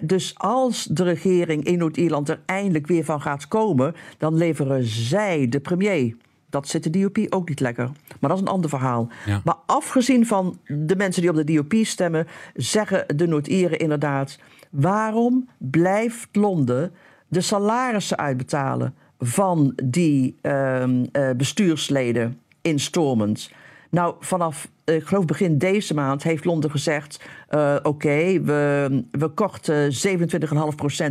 Dus 0.00 0.34
als 0.38 0.84
de 0.84 1.04
regering 1.04 1.64
in 1.64 1.78
Noord-Ierland 1.78 2.28
er 2.28 2.40
eindelijk 2.46 2.86
weer 2.86 3.04
van 3.04 3.20
gaat 3.20 3.48
komen, 3.48 3.94
dan 4.18 4.36
leveren 4.36 4.84
zij 4.84 5.48
de 5.48 5.60
premier. 5.60 6.14
Dat 6.52 6.68
zit 6.68 6.82
de 6.82 6.90
DOP 6.90 7.18
ook 7.28 7.48
niet 7.48 7.60
lekker. 7.60 7.90
Maar 8.20 8.30
dat 8.30 8.38
is 8.38 8.40
een 8.40 8.52
ander 8.52 8.70
verhaal. 8.70 9.08
Ja. 9.26 9.40
Maar 9.44 9.56
afgezien 9.66 10.26
van 10.26 10.58
de 10.66 10.96
mensen 10.96 11.22
die 11.22 11.30
op 11.30 11.36
de 11.36 11.54
DOP 11.54 11.74
stemmen, 11.84 12.26
zeggen 12.54 13.04
de 13.16 13.26
Noord-Ieren 13.26 13.78
inderdaad: 13.78 14.38
waarom 14.70 15.48
blijft 15.58 16.28
Londen 16.32 16.92
de 17.28 17.40
salarissen 17.40 18.18
uitbetalen 18.18 18.94
van 19.18 19.72
die 19.84 20.38
uh, 20.42 20.82
uh, 20.86 21.30
bestuursleden 21.36 22.38
instormend? 22.62 23.50
Nou, 23.90 24.14
vanaf, 24.20 24.68
ik 24.84 25.04
geloof 25.04 25.24
begin 25.24 25.58
deze 25.58 25.94
maand 25.94 26.22
heeft 26.22 26.44
Londen 26.44 26.70
gezegd... 26.70 27.24
Uh, 27.50 27.76
oké, 27.82 28.40
we, 28.42 29.04
we 29.10 29.28
korten 29.28 29.92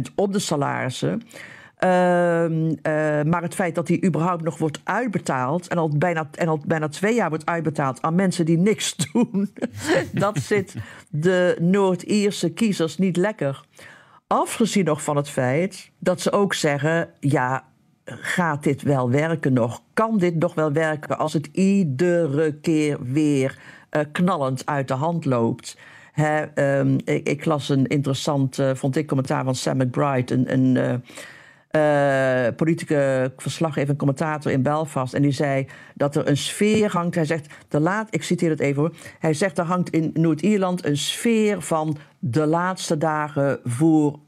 27,5% 0.08 0.14
op 0.16 0.34
de 0.34 0.40
salarissen... 0.40 1.22
Uh, 1.84 2.44
uh, 2.50 3.24
maar 3.24 3.42
het 3.42 3.56
feit 3.56 3.76
dat 3.76 3.88
die 3.88 4.06
überhaupt 4.06 4.44
nog 4.44 4.58
wordt 4.58 4.82
uitbetaald... 4.84 5.68
En 5.68 5.78
al, 5.78 5.90
bijna, 5.98 6.30
en 6.36 6.48
al 6.48 6.62
bijna 6.66 6.88
twee 6.88 7.16
jaar 7.16 7.30
wordt 7.30 7.46
uitbetaald 7.46 8.02
aan 8.02 8.16
mensen 8.16 8.46
die 8.46 8.58
niks 8.58 8.96
doen... 9.12 9.54
dat 10.12 10.38
zit 10.38 10.76
de 11.10 11.58
Noord-Ierse 11.60 12.54
kiezers 12.54 12.98
niet 12.98 13.18
lekker. 13.18 13.64
Afgezien 14.28 14.86
nog 14.86 15.04
van 15.04 15.16
het 15.16 15.30
feit 15.30 15.92
dat 16.00 16.22
ze 16.22 16.32
ook 16.32 16.54
zeggen... 16.54 17.10
ja, 17.20 17.64
gaat 18.06 18.64
dit 18.64 18.82
wel 18.82 19.10
werken 19.10 19.54
nog? 19.54 19.82
Kan 19.94 20.18
dit 20.18 20.36
nog 20.36 20.54
wel 20.54 20.72
werken 20.72 21.18
als 21.18 21.34
het 21.34 21.50
iedere 21.52 22.54
keer 22.54 22.98
weer 23.04 23.60
uh, 23.92 24.02
knallend 24.12 24.66
uit 24.66 24.88
de 24.88 24.94
hand 24.94 25.26
loopt? 25.26 25.78
He, 26.12 26.44
um, 26.80 26.98
ik, 27.04 27.28
ik, 27.28 27.46
las 27.46 27.70
een 27.70 27.88
interessant, 27.88 28.58
uh, 28.58 28.72
vond 28.74 28.96
ik, 28.96 29.08
commentaar 29.08 29.44
van 29.44 29.56
Sam 29.56 29.78
McBride, 29.78 30.34
een, 30.34 30.54
een 30.54 31.04
politieke 32.56 33.34
verslaggever 33.38 33.90
en 33.90 33.96
commentator 33.96 34.52
in 34.52 34.62
Belfast. 34.62 35.14
En 35.14 35.22
die 35.22 35.32
zei 35.32 35.68
dat 35.96 36.16
er 36.16 36.28
een 36.28 36.38
sfeer 36.38 36.92
hangt. 36.92 37.16
Hij 37.16 37.26
zegt, 37.26 37.54
de 37.68 37.80
laat, 37.80 38.08
ik 38.10 38.24
citeer 38.24 38.50
het 38.50 38.60
even 38.60 38.82
hoor. 38.82 38.96
Hij 39.20 39.34
zegt, 39.34 39.58
er 39.58 39.66
hangt 39.66 39.90
in 39.90 40.10
Noord-Ierland 40.14 40.86
een 40.86 40.98
sfeer 40.98 41.62
van 41.62 41.98
de 42.20 42.46
laatste 42.46 42.98
dagen 42.98 43.60
voor 43.64 44.20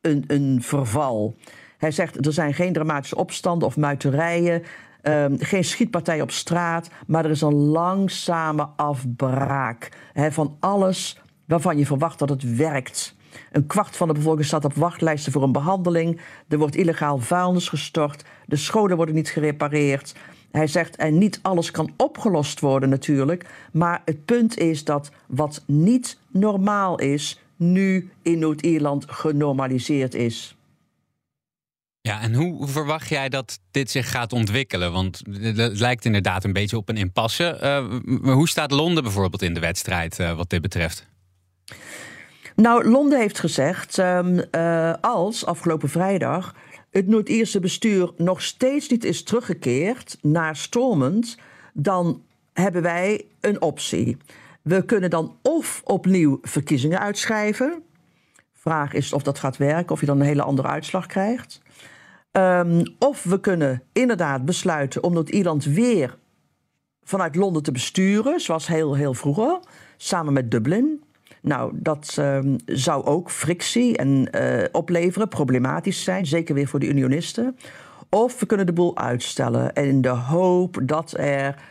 een, 0.00 0.24
een 0.26 0.62
verval. 0.62 1.36
Hij 1.78 1.90
zegt, 1.90 2.26
er 2.26 2.32
zijn 2.32 2.54
geen 2.54 2.72
dramatische 2.72 3.16
opstanden 3.16 3.68
of 3.68 3.76
muiterijen. 3.76 4.62
Um, 5.02 5.36
geen 5.38 5.64
schietpartij 5.64 6.20
op 6.20 6.30
straat, 6.30 6.88
maar 7.06 7.24
er 7.24 7.30
is 7.30 7.40
een 7.40 7.54
langzame 7.54 8.68
afbraak 8.76 9.88
van 10.14 10.56
alles 10.60 11.20
waarvan 11.46 11.78
je 11.78 11.86
verwacht 11.86 12.18
dat 12.18 12.28
het 12.28 12.56
werkt. 12.56 13.16
Een 13.52 13.66
kwart 13.66 13.96
van 13.96 14.08
de 14.08 14.14
bevolking 14.14 14.46
staat 14.46 14.64
op 14.64 14.74
wachtlijsten 14.74 15.32
voor 15.32 15.42
een 15.42 15.52
behandeling. 15.52 16.20
Er 16.48 16.58
wordt 16.58 16.76
illegaal 16.76 17.18
vuilnis 17.18 17.68
gestort. 17.68 18.24
De 18.46 18.56
scholen 18.56 18.96
worden 18.96 19.14
niet 19.14 19.28
gerepareerd. 19.28 20.14
Hij 20.50 20.66
zegt, 20.66 20.96
en 20.96 21.18
niet 21.18 21.38
alles 21.42 21.70
kan 21.70 21.92
opgelost 21.96 22.60
worden 22.60 22.88
natuurlijk. 22.88 23.46
Maar 23.72 24.02
het 24.04 24.24
punt 24.24 24.58
is 24.58 24.84
dat 24.84 25.10
wat 25.26 25.62
niet 25.66 26.18
normaal 26.30 26.98
is, 26.98 27.40
nu 27.56 28.10
in 28.22 28.38
Noord-Ierland 28.38 29.04
genormaliseerd 29.08 30.14
is. 30.14 30.56
Ja, 32.00 32.20
en 32.20 32.34
hoe 32.34 32.68
verwacht 32.68 33.08
jij 33.08 33.28
dat 33.28 33.60
dit 33.70 33.90
zich 33.90 34.10
gaat 34.10 34.32
ontwikkelen? 34.32 34.92
Want 34.92 35.22
het 35.40 35.80
lijkt 35.80 36.04
inderdaad 36.04 36.44
een 36.44 36.52
beetje 36.52 36.76
op 36.76 36.88
een 36.88 36.96
impasse. 36.96 37.58
Uh, 37.62 38.32
hoe 38.34 38.48
staat 38.48 38.70
Londen 38.70 39.02
bijvoorbeeld 39.02 39.42
in 39.42 39.54
de 39.54 39.60
wedstrijd 39.60 40.18
uh, 40.18 40.36
wat 40.36 40.50
dit 40.50 40.62
betreft? 40.62 41.06
Nou, 42.56 42.90
Londen 42.90 43.18
heeft 43.18 43.38
gezegd, 43.38 43.98
um, 43.98 44.42
uh, 44.50 44.94
als 45.00 45.46
afgelopen 45.46 45.88
vrijdag 45.88 46.54
het 46.90 47.06
Noord-Ierse 47.06 47.60
bestuur 47.60 48.12
nog 48.16 48.42
steeds 48.42 48.88
niet 48.88 49.04
is 49.04 49.22
teruggekeerd 49.22 50.18
naar 50.22 50.56
Stormont, 50.56 51.38
dan 51.72 52.22
hebben 52.52 52.82
wij 52.82 53.24
een 53.40 53.62
optie. 53.62 54.16
We 54.62 54.84
kunnen 54.84 55.10
dan 55.10 55.38
of 55.42 55.80
opnieuw 55.84 56.38
verkiezingen 56.42 57.00
uitschrijven. 57.00 57.82
Vraag 58.52 58.92
is 58.92 59.12
of 59.12 59.22
dat 59.22 59.38
gaat 59.38 59.56
werken, 59.56 59.92
of 59.92 60.00
je 60.00 60.06
dan 60.06 60.20
een 60.20 60.26
hele 60.26 60.42
andere 60.42 60.68
uitslag 60.68 61.06
krijgt. 61.06 61.60
Um, 62.32 62.82
of 62.98 63.22
we 63.24 63.40
kunnen 63.40 63.82
inderdaad 63.92 64.44
besluiten 64.44 65.02
om 65.02 65.12
Noord-Ierland 65.12 65.64
weer 65.64 66.18
vanuit 67.02 67.36
Londen 67.36 67.62
te 67.62 67.72
besturen, 67.72 68.40
zoals 68.40 68.66
heel, 68.66 68.94
heel 68.94 69.14
vroeger, 69.14 69.58
samen 69.96 70.32
met 70.32 70.50
Dublin. 70.50 71.03
Nou, 71.44 71.72
dat 71.74 72.16
um, 72.18 72.56
zou 72.66 73.04
ook 73.04 73.30
frictie 73.30 73.96
en, 73.96 74.28
uh, 74.36 74.64
opleveren, 74.72 75.28
problematisch 75.28 76.04
zijn, 76.04 76.26
zeker 76.26 76.54
weer 76.54 76.66
voor 76.66 76.80
de 76.80 76.88
unionisten. 76.88 77.56
Of 78.08 78.40
we 78.40 78.46
kunnen 78.46 78.66
de 78.66 78.72
boel 78.72 78.96
uitstellen 78.96 79.72
in 79.72 80.00
de 80.00 80.08
hoop 80.08 80.80
dat 80.82 81.14
er 81.18 81.62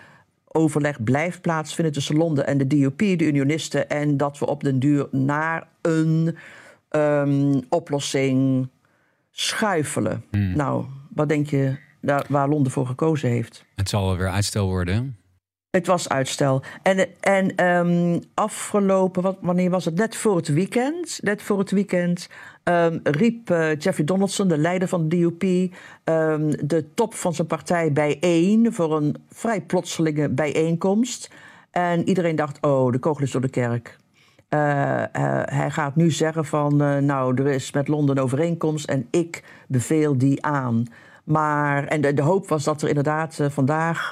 overleg 0.48 1.04
blijft 1.04 1.42
plaatsvinden 1.42 1.94
tussen 1.94 2.16
Londen 2.16 2.48
en 2.48 2.58
de 2.58 2.68
DUP, 2.68 2.98
de 2.98 3.26
unionisten, 3.26 3.90
en 3.90 4.18
dat 4.18 4.40
we 4.40 4.46
op 4.46 4.64
den 4.64 4.80
duur 4.80 5.08
naar 5.12 5.68
een 5.82 6.38
um, 6.90 7.62
oplossing 7.70 8.68
schuifelen. 9.32 10.24
Hmm. 10.32 10.56
Nou, 10.56 10.86
wat 11.10 11.30
denk 11.30 11.50
je 11.50 11.76
daar, 12.02 12.26
waar 12.30 12.50
Londen 12.50 12.72
voor 12.72 12.88
gekozen 12.88 13.30
heeft? 13.30 13.66
Het 13.76 13.90
zal 13.90 14.06
wel 14.06 14.18
weer 14.18 14.30
uitstel 14.30 14.68
worden. 14.68 15.18
Het 15.78 15.88
was 15.88 16.10
uitstel. 16.10 16.62
En, 16.82 17.08
en 17.20 17.66
um, 17.66 18.20
afgelopen, 18.34 19.38
wanneer 19.42 19.70
was 19.70 19.86
het? 19.86 19.96
Net 19.96 20.16
voor 20.16 20.36
het 20.36 20.48
weekend. 20.48 21.20
Net 21.22 21.42
voor 21.42 21.60
het 21.60 21.72
weekend 21.72 22.30
um, 22.64 23.00
riep 23.04 23.50
uh, 23.50 23.76
Jeffrey 23.76 24.06
Donaldson, 24.06 24.48
de 24.48 24.58
leider 24.58 24.88
van 24.88 25.10
de 25.10 25.18
DUP, 25.18 25.44
um, 25.44 26.68
de 26.68 26.94
top 26.94 27.14
van 27.14 27.34
zijn 27.34 27.48
partij 27.48 27.92
bijeen 27.92 28.74
voor 28.74 28.96
een 28.96 29.16
vrij 29.30 29.62
plotselinge 29.62 30.30
bijeenkomst. 30.30 31.30
En 31.72 32.08
iedereen 32.08 32.36
dacht: 32.36 32.58
oh, 32.62 32.92
de 32.92 33.00
kogel 33.00 33.24
is 33.24 33.32
door 33.32 33.42
de 33.42 33.50
kerk. 33.50 33.98
Uh, 34.50 34.60
uh, 34.60 35.06
hij 35.46 35.72
gaat 35.72 35.96
nu 35.96 36.12
zeggen 36.12 36.46
van, 36.46 36.76
nou, 37.06 37.42
er 37.42 37.48
is 37.48 37.72
met 37.72 37.88
Londen 37.88 38.18
een 38.18 38.24
overeenkomst 38.24 38.90
en 38.90 39.08
ik 39.12 39.44
beveel 39.68 40.18
die 40.18 40.46
aan. 40.46 40.86
Maar, 41.24 41.88
en 41.88 42.02
de, 42.02 42.14
de 42.14 42.22
hoop 42.22 42.48
was 42.48 42.64
dat 42.64 42.82
er 42.82 42.88
inderdaad 42.88 43.40
vandaag 43.50 44.10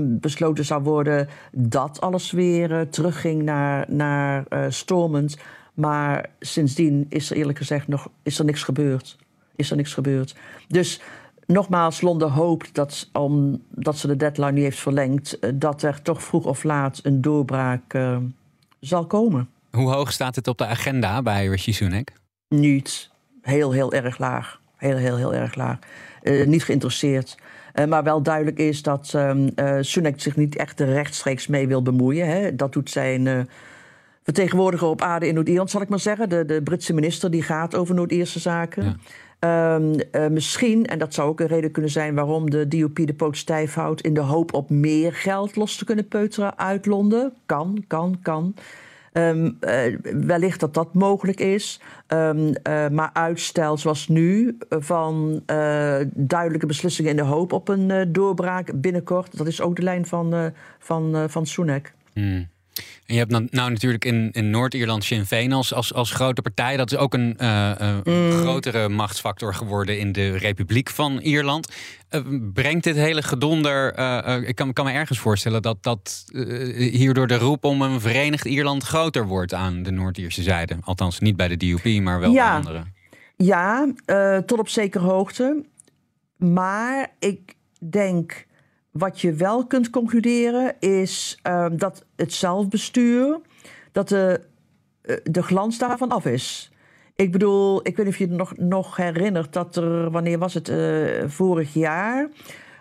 besloten 0.00 0.64
zou 0.64 0.82
worden 0.82 1.28
dat 1.52 2.00
alles 2.00 2.30
weer 2.30 2.88
terugging 2.88 3.42
naar, 3.42 3.84
naar 3.88 4.46
stormend. 4.68 5.36
Maar 5.74 6.30
sindsdien 6.40 7.06
is 7.08 7.30
er 7.30 7.36
eerlijk 7.36 7.58
gezegd 7.58 7.88
nog 7.88 8.08
is 8.22 8.38
er 8.38 8.44
niks 8.44 8.62
gebeurd. 8.62 9.16
Is 9.56 9.70
er 9.70 9.76
niks 9.76 9.94
gebeurd. 9.94 10.36
Dus 10.68 11.00
nogmaals, 11.46 12.00
Londen 12.00 12.30
hoopt 12.30 12.74
dat, 12.74 13.08
omdat 13.12 13.98
ze 13.98 14.06
de 14.06 14.16
deadline 14.16 14.52
niet 14.52 14.62
heeft 14.62 14.78
verlengd, 14.78 15.38
dat 15.54 15.82
er 15.82 16.02
toch 16.02 16.22
vroeg 16.22 16.44
of 16.44 16.64
laat 16.64 17.00
een 17.02 17.20
doorbraak 17.20 17.98
zal 18.80 19.06
komen. 19.06 19.48
Hoe 19.70 19.92
hoog 19.92 20.12
staat 20.12 20.36
het 20.36 20.48
op 20.48 20.58
de 20.58 20.66
agenda 20.66 21.22
bij 21.22 21.46
Rishi 21.46 21.72
Sunak? 21.72 22.12
Niet. 22.48 23.10
Heel, 23.42 23.72
heel 23.72 23.92
erg 23.92 24.18
laag. 24.18 24.60
Heel, 24.84 24.96
heel, 24.96 25.16
heel 25.16 25.34
erg 25.34 25.54
laag. 25.54 25.78
Uh, 26.22 26.46
niet 26.46 26.64
geïnteresseerd. 26.64 27.36
Uh, 27.74 27.84
maar 27.84 28.02
wel 28.02 28.22
duidelijk 28.22 28.58
is 28.58 28.82
dat 28.82 29.12
uh, 29.16 29.32
Sunak 29.80 30.20
zich 30.20 30.36
niet 30.36 30.56
echt 30.56 30.80
rechtstreeks 30.80 31.46
mee 31.46 31.68
wil 31.68 31.82
bemoeien. 31.82 32.28
Hè. 32.28 32.56
Dat 32.56 32.72
doet 32.72 32.90
zijn 32.90 33.48
vertegenwoordiger 34.22 34.88
op 34.88 35.02
aarde 35.02 35.28
in 35.28 35.34
Noord-Ierland, 35.34 35.70
zal 35.70 35.80
ik 35.80 35.88
maar 35.88 36.00
zeggen. 36.00 36.28
De, 36.28 36.44
de 36.44 36.62
Britse 36.62 36.94
minister 36.94 37.30
die 37.30 37.42
gaat 37.42 37.74
over 37.74 37.94
Noord-Ierse 37.94 38.40
zaken. 38.40 38.98
Ja. 39.40 39.74
Um, 39.74 39.96
misschien, 40.32 40.86
en 40.86 40.98
dat 40.98 41.14
zou 41.14 41.28
ook 41.28 41.40
een 41.40 41.46
reden 41.46 41.70
kunnen 41.70 41.90
zijn 41.90 42.14
waarom 42.14 42.50
de 42.50 42.68
DUP 42.68 43.06
de 43.06 43.14
poot 43.14 43.36
stijf 43.36 43.74
houdt, 43.74 44.00
in 44.00 44.14
de 44.14 44.20
hoop 44.20 44.52
op 44.54 44.70
meer 44.70 45.12
geld 45.12 45.56
los 45.56 45.76
te 45.76 45.84
kunnen 45.84 46.08
peuteren 46.08 46.58
uit 46.58 46.86
Londen. 46.86 47.32
Kan, 47.46 47.84
kan, 47.86 48.18
kan. 48.22 48.54
Um, 49.16 49.58
uh, 49.60 49.96
wellicht 50.02 50.60
dat 50.60 50.74
dat 50.74 50.94
mogelijk 50.94 51.40
is. 51.40 51.80
Um, 52.08 52.38
uh, 52.38 52.88
maar 52.88 53.10
uitstel 53.12 53.76
zoals 53.76 54.08
nu 54.08 54.56
van 54.68 55.42
uh, 55.46 55.96
duidelijke 56.14 56.66
beslissingen 56.66 57.10
in 57.10 57.16
de 57.16 57.22
hoop 57.22 57.52
op 57.52 57.68
een 57.68 58.12
doorbraak 58.12 58.80
binnenkort. 58.80 59.36
Dat 59.36 59.46
is 59.46 59.60
ook 59.60 59.76
de 59.76 59.82
lijn 59.82 60.06
van, 60.06 60.52
van, 60.78 61.30
van. 61.30 61.46
En 63.06 63.14
je 63.14 63.18
hebt 63.18 63.30
nou, 63.30 63.46
nou 63.50 63.70
natuurlijk 63.70 64.04
in, 64.04 64.30
in 64.32 64.50
Noord-Ierland 64.50 65.04
Sinn 65.04 65.26
Féin 65.26 65.52
als, 65.52 65.74
als, 65.74 65.94
als 65.94 66.10
grote 66.10 66.42
partij. 66.42 66.76
Dat 66.76 66.92
is 66.92 66.98
ook 66.98 67.14
een 67.14 67.36
uh, 67.40 67.72
uh, 67.80 67.96
mm. 68.04 68.30
grotere 68.30 68.88
machtsfactor 68.88 69.54
geworden 69.54 69.98
in 69.98 70.12
de 70.12 70.36
Republiek 70.36 70.90
van 70.90 71.18
Ierland. 71.18 71.72
Uh, 72.10 72.20
brengt 72.52 72.84
dit 72.84 72.96
hele 72.96 73.22
gedonder, 73.22 73.88
ik 74.46 74.54
kan, 74.54 74.72
kan 74.72 74.84
me 74.84 74.92
ergens 74.92 75.18
voorstellen 75.18 75.62
dat, 75.62 75.82
dat 75.82 76.24
hierdoor 76.76 77.26
de 77.26 77.38
roep 77.38 77.64
om 77.64 77.82
een 77.82 78.00
verenigd 78.00 78.44
Ierland 78.44 78.82
groter 78.82 79.26
wordt 79.26 79.54
aan 79.54 79.82
de 79.82 79.90
Noord-Ierse 79.90 80.42
zijde. 80.42 80.76
Althans 80.80 81.18
niet 81.18 81.36
bij 81.36 81.48
de 81.48 81.56
DUP, 81.56 82.02
maar 82.02 82.20
wel 82.20 82.32
ja. 82.32 82.48
bij 82.48 82.56
anderen. 82.56 82.94
Ja, 83.36 83.92
tot 84.46 84.58
op 84.58 84.68
zekere 84.68 85.04
hoogte. 85.04 85.64
Maar 86.36 87.12
ik 87.18 87.54
denk 87.90 88.46
wat 88.98 89.20
je 89.20 89.32
wel 89.32 89.66
kunt 89.66 89.90
concluderen 89.90 90.74
is 90.78 91.38
um, 91.42 91.76
dat 91.78 92.04
het 92.16 92.32
zelfbestuur, 92.32 93.40
dat 93.92 94.08
de, 94.08 94.40
eh, 95.02 95.16
de 95.22 95.42
glans 95.42 95.78
daarvan 95.78 96.08
af 96.08 96.24
is. 96.26 96.72
Ik 97.16 97.32
bedoel, 97.32 97.78
ik 97.78 97.96
weet 97.96 98.06
niet 98.06 98.14
of 98.14 98.16
je 98.16 98.28
je 98.28 98.34
nog, 98.34 98.56
nog 98.56 98.96
herinnert 98.96 99.52
dat 99.52 99.76
er, 99.76 100.10
wanneer 100.10 100.38
was 100.38 100.54
het, 100.54 100.68
uh, 100.68 101.22
vorig 101.26 101.74
jaar, 101.74 102.28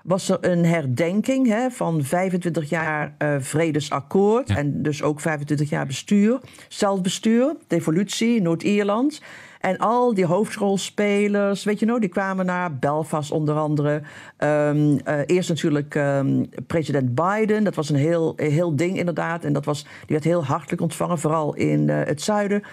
was 0.04 0.30
er 0.30 0.38
een 0.42 0.66
herdenking 0.66 1.48
hè, 1.48 1.70
van 1.70 2.04
25 2.04 2.70
jaar 2.70 3.16
uh, 3.20 3.36
vredesakkoord 3.40 4.48
ja. 4.48 4.58
en 4.58 4.82
dus 4.82 5.04
ook 5.04 5.20
25 5.20 5.70
jaar 5.70 5.86
bestuur, 5.86 6.40
zelfbestuur, 6.68 7.56
devolutie, 7.68 8.42
Noord-Ierland. 8.42 9.22
En 9.64 9.78
al 9.78 10.14
die 10.14 10.26
hoofdrolspelers, 10.26 11.64
weet 11.64 11.80
je 11.80 11.86
nog, 11.86 12.00
die 12.00 12.10
kwamen 12.10 12.46
naar 12.46 12.78
Belfast 12.78 13.32
onder 13.32 13.56
andere. 13.56 14.02
Ehm, 14.38 14.98
eh, 15.04 15.20
eerst 15.26 15.50
natuurlijk 15.50 15.96
ehm, 15.96 16.44
president 16.68 17.16
Biden, 17.16 17.64
dat 17.64 17.76
was 17.76 17.90
een 17.90 17.96
heel, 17.96 18.34
heel 18.36 18.76
ding 18.76 18.98
inderdaad. 18.98 19.44
En 19.44 19.54
dat 19.54 19.66
was, 19.66 19.84
die 19.84 19.92
werd 20.08 20.24
heel 20.24 20.46
hartelijk 20.46 20.82
ontvangen, 20.82 21.20
vooral 21.20 21.56
in 21.56 21.90
eh, 21.90 22.06
het 22.06 22.22
zuiden. 22.22 22.64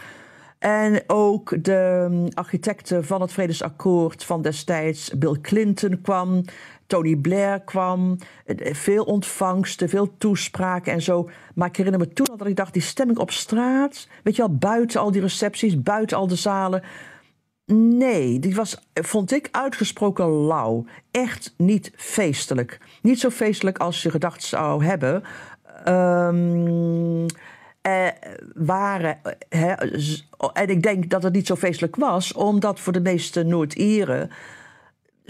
En 0.58 1.02
ook 1.06 1.64
de 1.64 2.08
um, 2.10 2.28
architecten 2.34 3.04
van 3.04 3.20
het 3.20 3.32
Vredesakkoord 3.32 4.24
van 4.24 4.42
destijds, 4.42 5.10
Bill 5.18 5.36
Clinton 5.40 6.00
kwam. 6.02 6.44
Tony 6.90 7.16
Blair 7.16 7.60
kwam, 7.60 8.18
eh, 8.44 8.74
veel 8.74 9.04
ontvangsten, 9.04 9.88
veel 9.88 10.16
toespraken 10.18 10.92
en 10.92 11.02
zo. 11.02 11.30
Maar 11.54 11.68
ik 11.68 11.76
herinner 11.76 12.00
me 12.00 12.12
toen 12.12 12.26
al 12.26 12.36
dat 12.36 12.46
ik 12.46 12.56
dacht, 12.56 12.72
die 12.72 12.82
stemming 12.82 13.18
op 13.18 13.30
straat, 13.30 14.08
weet 14.22 14.36
je 14.36 14.42
wel, 14.42 14.56
buiten 14.56 15.00
al 15.00 15.10
die 15.10 15.20
recepties, 15.20 15.82
buiten 15.82 16.16
al 16.16 16.26
de 16.26 16.36
zalen. 16.36 16.82
Nee, 17.72 18.38
die 18.38 18.54
was, 18.54 18.78
vond 18.92 19.32
ik, 19.32 19.48
uitgesproken 19.50 20.46
lauw. 20.46 20.84
Echt 21.10 21.54
niet 21.56 21.92
feestelijk. 21.96 22.78
Niet 23.02 23.20
zo 23.20 23.30
feestelijk 23.30 23.78
als 23.78 24.02
je 24.02 24.10
gedacht 24.10 24.42
zou 24.42 24.84
hebben. 24.84 25.22
Um, 25.88 27.26
eh, 27.80 28.06
waren. 28.54 29.20
Hè, 29.48 29.72
en 30.52 30.68
ik 30.68 30.82
denk 30.82 31.10
dat 31.10 31.22
het 31.22 31.32
niet 31.32 31.46
zo 31.46 31.54
feestelijk 31.56 31.96
was, 31.96 32.32
omdat 32.32 32.80
voor 32.80 32.92
de 32.92 33.00
meeste 33.00 33.42
Noord-Ieren 33.42 34.30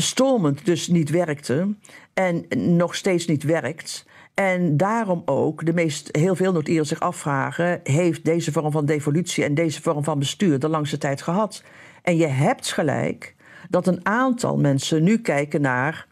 stormend 0.01 0.65
dus 0.65 0.89
niet 0.89 1.11
werkte 1.11 1.75
en 2.15 2.47
nog 2.77 2.95
steeds 2.95 3.27
niet 3.27 3.43
werkt. 3.43 4.07
En 4.35 4.77
daarom 4.77 5.23
ook 5.25 5.67
de 5.67 5.73
meest, 5.73 6.09
heel 6.17 6.37
veel 6.37 6.53
Noord-Ieren 6.53 6.87
zich 6.87 7.01
afvragen: 7.01 7.81
heeft 7.83 8.25
deze 8.25 8.53
vorm 8.53 8.71
van 8.71 8.87
devolutie 8.87 9.45
en 9.45 9.55
deze 9.55 9.83
vorm 9.83 10.05
van 10.05 10.19
bestuur 10.19 10.59
de 10.59 10.69
langste 10.69 10.99
tijd 10.99 11.23
gehad? 11.23 11.63
En 12.03 12.17
je 12.17 12.27
hebt 12.27 12.73
gelijk 12.73 13.35
dat 13.69 13.87
een 13.87 14.07
aantal 14.07 14.57
mensen 14.57 15.03
nu 15.03 15.19
kijken 15.19 15.61
naar 15.61 16.07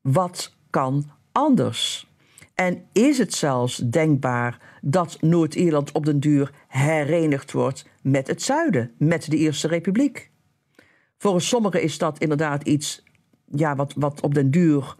wat 0.00 0.56
kan 0.70 1.10
anders. 1.32 2.10
En 2.54 2.84
is 2.92 3.18
het 3.18 3.34
zelfs 3.34 3.76
denkbaar 3.76 4.78
dat 4.80 5.16
Noord-Ierland 5.20 5.92
op 5.92 6.04
den 6.04 6.20
duur 6.20 6.50
herenigd 6.68 7.52
wordt 7.52 7.88
met 8.02 8.26
het 8.26 8.42
zuiden, 8.42 8.92
met 8.98 9.30
de 9.30 9.36
Ierse 9.36 9.68
Republiek? 9.68 10.30
Voor 11.18 11.40
sommigen 11.40 11.82
is 11.82 11.98
dat 11.98 12.18
inderdaad 12.18 12.62
iets 12.62 13.02
ja, 13.50 13.76
wat, 13.76 13.92
wat 13.96 14.20
op 14.20 14.34
den 14.34 14.50
duur 14.50 14.94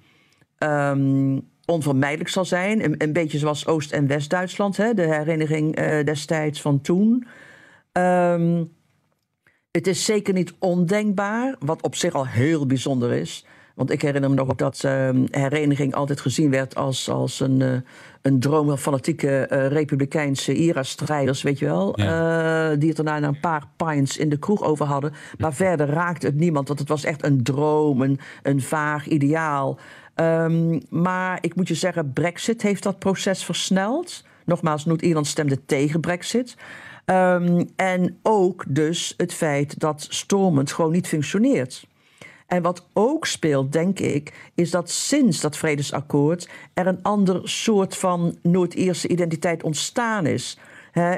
um, 0.59 1.49
onvermijdelijk 1.65 2.29
zal 2.29 2.45
zijn. 2.45 2.85
Een, 2.85 2.95
een 2.99 3.13
beetje 3.13 3.39
zoals 3.39 3.67
Oost- 3.67 3.93
en 3.93 4.07
West-Duitsland, 4.07 4.77
de 4.77 4.95
hereniging 4.95 5.79
uh, 5.79 6.05
destijds 6.05 6.61
van 6.61 6.81
toen. 6.81 7.27
Um, 7.93 8.75
het 9.71 9.87
is 9.87 10.05
zeker 10.05 10.35
niet 10.35 10.55
ondenkbaar, 10.59 11.57
wat 11.59 11.83
op 11.83 11.95
zich 11.95 12.15
al 12.15 12.27
heel 12.27 12.67
bijzonder 12.67 13.13
is. 13.13 13.47
Want 13.77 13.91
ik 13.91 14.03
herinner 14.03 14.31
me 14.31 14.37
nog 14.37 14.51
ook 14.51 14.59
dat 14.59 14.83
uh, 14.87 15.09
hereniging 15.31 15.95
altijd 15.95 16.21
gezien 16.21 16.51
werd 16.51 16.75
als, 16.75 17.11
als 17.11 17.41
een, 17.41 17.61
uh, 17.61 17.73
een 18.23 18.41
droom 18.41 18.67
van 18.67 18.79
fanatieke 18.79 19.49
uh, 19.53 19.67
republikeinse 19.67 20.55
IRA-strijders, 20.55 21.43
weet 21.43 21.59
je 21.59 21.65
wel. 21.65 22.01
Ja. 22.01 22.75
die 22.75 22.89
het 22.89 22.97
daarna 22.97 23.29
een 23.29 23.41
paar 23.41 23.65
pints 23.77 24.17
in 24.17 24.29
de 24.29 24.39
kroeg 24.39 24.63
over 24.63 24.87
hadden. 24.87 25.13
Maar 25.39 25.55
verder 25.55 25.87
raakte 25.89 26.27
het 26.27 26.37
niemand, 26.37 26.69
want 26.69 26.81
het 26.81 26.89
was 26.89 27.05
echt 27.05 27.25
een 27.25 27.43
droom, 27.43 28.03
een, 28.03 28.19
een 28.43 28.61
vaag 28.61 29.07
ideaal. 29.07 29.79
Um, 30.15 30.81
maar 30.91 31.39
ik 31.41 31.55
moet 31.55 31.69
je 31.69 31.75
zeggen, 31.75 32.13
Brexit 32.13 32.63
heeft 32.63 32.83
dat 32.83 32.99
proces 32.99 33.45
versneld. 33.45 34.25
Nogmaals, 34.45 34.85
Noord-Ierland 34.85 35.27
stemde 35.27 35.65
tegen 35.65 36.01
Brexit. 36.01 36.57
Um, 37.05 37.69
en 37.77 38.19
ook 38.23 38.65
dus 38.69 39.15
het 39.17 39.35
feit 39.35 39.79
dat 39.81 40.07
Stormont 40.11 40.73
gewoon 40.73 40.93
niet 40.93 41.09
functioneert. 41.09 41.87
En 42.47 42.63
wat 42.63 42.87
ook 42.93 43.27
speelt, 43.27 43.73
denk 43.73 43.99
ik, 43.99 44.51
is 44.55 44.71
dat 44.71 44.91
sinds 44.91 45.41
dat 45.41 45.57
vredesakkoord 45.57 46.49
er 46.75 46.87
een 46.87 47.03
ander 47.03 47.49
soort 47.49 47.97
van 47.97 48.39
Noord-Ierse 48.43 49.09
identiteit 49.09 49.63
ontstaan 49.63 50.27
is. 50.27 50.59
He, 50.93 51.17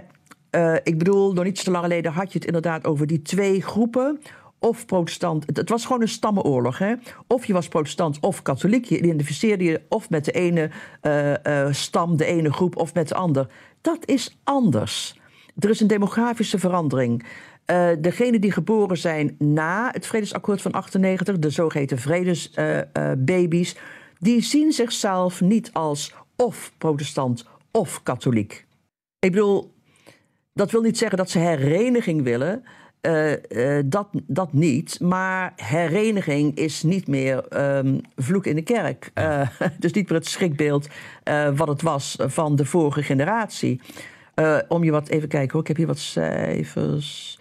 uh, 0.50 0.74
ik 0.82 0.98
bedoel, 0.98 1.32
nog 1.32 1.44
niet 1.44 1.58
zo 1.58 1.70
lang 1.70 1.84
geleden 1.84 2.12
had 2.12 2.32
je 2.32 2.38
het 2.38 2.46
inderdaad 2.46 2.86
over 2.86 3.06
die 3.06 3.22
twee 3.22 3.62
groepen. 3.62 4.20
Of 4.60 4.86
protestant. 4.86 5.44
Het 5.46 5.68
was 5.68 5.86
gewoon 5.86 6.00
een 6.00 6.08
stammenoorlog. 6.08 6.78
Hè? 6.78 6.94
Of 7.26 7.46
je 7.46 7.52
was 7.52 7.68
protestant 7.68 8.20
of 8.20 8.42
katholiek. 8.42 8.84
Je 8.84 8.98
identificeerde 8.98 9.64
je 9.64 9.80
of 9.88 10.10
met 10.10 10.24
de 10.24 10.32
ene 10.32 10.70
uh, 11.02 11.32
uh, 11.44 11.72
stam, 11.72 12.16
de 12.16 12.24
ene 12.24 12.52
groep, 12.52 12.76
of 12.76 12.94
met 12.94 13.08
de 13.08 13.14
ander. 13.14 13.46
Dat 13.80 13.98
is 14.04 14.38
anders. 14.44 15.20
Er 15.58 15.70
is 15.70 15.80
een 15.80 15.86
demografische 15.86 16.58
verandering. 16.58 17.24
Uh, 17.70 17.88
degenen 17.98 18.40
die 18.40 18.52
geboren 18.52 18.98
zijn 18.98 19.34
na 19.38 19.90
het 19.92 20.06
Vredesakkoord 20.06 20.62
van 20.62 20.72
98, 20.72 21.38
de 21.38 21.50
zogeheten 21.50 21.98
vredesbabies, 21.98 23.74
uh, 23.74 23.80
uh, 23.80 24.18
die 24.18 24.42
zien 24.42 24.72
zichzelf 24.72 25.40
niet 25.40 25.72
als 25.72 26.14
of 26.36 26.72
protestant 26.78 27.44
of 27.70 28.02
katholiek. 28.02 28.66
Ik 29.18 29.30
bedoel, 29.32 29.72
dat 30.52 30.70
wil 30.70 30.82
niet 30.82 30.98
zeggen 30.98 31.18
dat 31.18 31.30
ze 31.30 31.38
hereniging 31.38 32.22
willen. 32.22 32.62
dat, 33.84 34.08
dat 34.26 34.52
niet. 34.52 35.00
Maar 35.00 35.52
hereniging 35.56 36.56
is 36.56 36.82
niet 36.82 37.06
meer 37.06 37.60
um, 37.76 38.00
vloek 38.16 38.46
in 38.46 38.54
de 38.54 38.62
kerk. 38.62 39.12
dus 39.78 39.92
niet 39.92 40.08
meer 40.08 40.18
het 40.18 40.28
schrikbeeld 40.28 40.88
wat 41.54 41.68
het 41.68 41.82
was 41.82 42.16
van 42.20 42.56
de 42.56 42.64
vorige 42.64 43.02
generatie. 43.02 43.80
om 44.68 44.84
je 44.84 44.90
wat 44.90 45.08
even 45.08 45.28
kijken 45.28 45.52
hoor, 45.52 45.60
ik 45.60 45.68
heb 45.68 45.76
hier 45.76 45.86
wat 45.86 45.98
cijfers. 45.98 47.37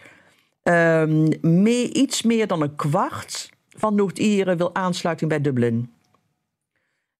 Um, 0.69 1.27
mee, 1.41 1.93
iets 1.93 2.21
meer 2.21 2.47
dan 2.47 2.61
een 2.61 2.75
kwart 2.75 3.49
van 3.69 3.95
Noord-Ieren 3.95 4.57
wil 4.57 4.75
aansluiting 4.75 5.29
bij 5.29 5.41
Dublin. 5.41 5.91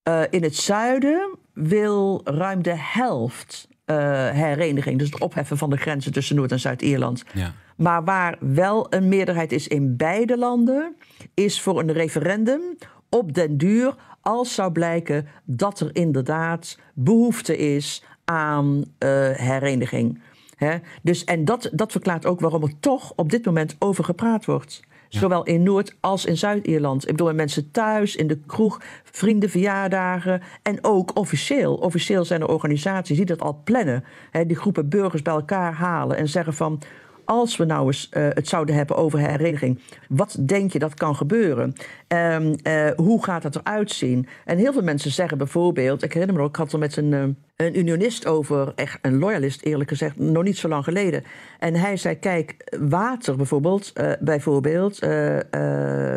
Uh, 0.08 0.22
in 0.30 0.44
het 0.44 0.56
zuiden 0.56 1.38
wil 1.54 2.22
ruim 2.24 2.62
de 2.62 2.76
helft 2.76 3.68
uh, 3.86 3.96
hereniging, 4.30 5.00
dus 5.00 5.10
het 5.10 5.22
opheffen 5.22 5.58
van 5.58 5.70
de 5.70 5.78
grenzen 5.78 6.12
tussen 6.12 6.36
Noord- 6.36 6.52
en 6.52 6.60
Zuid-Ierland. 6.60 7.24
Ja. 7.34 7.54
Maar 7.78 8.04
waar 8.04 8.38
wel 8.40 8.94
een 8.94 9.08
meerderheid 9.08 9.52
is 9.52 9.68
in 9.68 9.98
beide 9.98 10.38
landen, 10.38 10.96
is 11.34 11.62
voor 11.62 11.80
een 11.80 11.92
referendum 11.92 12.62
op 13.10 13.34
den 13.34 13.58
duur, 13.58 13.96
als 14.22 14.54
zou 14.54 14.72
blijken 14.72 15.28
dat 15.46 15.80
er 15.80 15.90
inderdaad 15.96 16.80
behoefte 16.94 17.58
is 17.58 18.04
aan 18.26 18.66
uh, 18.76 18.84
hereniging. 19.30 20.22
He? 20.58 20.78
Dus, 21.02 21.24
en 21.24 21.46
dat, 21.46 21.70
dat 21.74 21.92
verklaart 21.92 22.26
ook 22.26 22.40
waarom 22.40 22.64
er 22.64 22.80
toch 22.80 23.14
op 23.16 23.30
dit 23.30 23.46
moment 23.46 23.76
over 23.80 24.04
gepraat 24.04 24.46
wordt. 24.46 24.82
Ja. 25.10 25.20
Zowel 25.20 25.44
in 25.44 25.64
Noord- 25.64 25.96
als 26.00 26.26
in 26.26 26.38
Zuid-Ierland. 26.38 27.04
Ik 27.04 27.16
bedoel, 27.16 27.34
mensen 27.34 27.72
thuis, 27.72 28.16
in 28.16 28.28
de 28.28 28.40
kroeg, 28.46 28.82
vrienden, 29.04 29.50
verjaardagen. 29.50 30.42
En 30.62 30.78
ook 30.82 31.18
officieel. 31.18 31.76
Officieel 31.76 32.26
zijn 32.26 32.42
er 32.42 32.48
organisaties 32.48 33.18
die 33.18 33.26
dat 33.26 33.42
al 33.42 33.62
plannen. 33.64 34.04
He, 34.32 34.46
die 34.46 34.56
groepen 34.56 34.90
burgers 34.90 35.22
bij 35.22 35.34
elkaar 35.34 35.74
halen 35.74 36.18
en 36.18 36.28
zeggen 36.28 36.54
van 36.54 36.82
als 37.28 37.58
we 37.58 37.66
nou 37.66 37.86
eens 37.86 38.10
uh, 38.12 38.28
het 38.30 38.48
zouden 38.48 38.76
hebben 38.76 38.96
over 38.96 39.20
hereniging, 39.20 39.80
wat 40.10 40.38
denk 40.40 40.72
je 40.72 40.80
dat 40.80 40.94
kan 40.94 41.16
gebeuren? 41.16 41.74
Um, 42.08 42.56
uh, 42.64 42.90
hoe 42.96 43.24
gaat 43.24 43.42
dat 43.42 43.56
eruit 43.56 43.92
zien? 43.92 44.28
En 44.46 44.58
heel 44.58 44.74
veel 44.74 44.82
mensen 44.82 45.12
zeggen 45.12 45.38
bijvoorbeeld, 45.38 46.04
ik 46.04 46.14
herinner 46.14 46.38
me 46.38 46.44
ook, 46.44 46.50
ik 46.50 46.56
had 46.56 46.74
er 46.74 46.80
met 46.80 46.98
een, 46.98 47.12
uh, 47.12 47.24
een 47.56 47.80
unionist 47.80 48.26
over, 48.26 48.72
echt 48.76 49.00
een 49.02 49.20
loyalist 49.20 49.62
eerlijk 49.62 49.90
gezegd, 49.90 50.20
nog 50.20 50.44
niet 50.44 50.58
zo 50.58 50.68
lang 50.68 50.84
geleden. 50.84 51.24
En 51.60 51.74
hij 51.74 51.98
zei, 51.98 52.20
kijk, 52.20 52.78
water 52.80 53.36
bijvoorbeeld, 53.36 53.94
bijvoorbeeld 54.20 55.00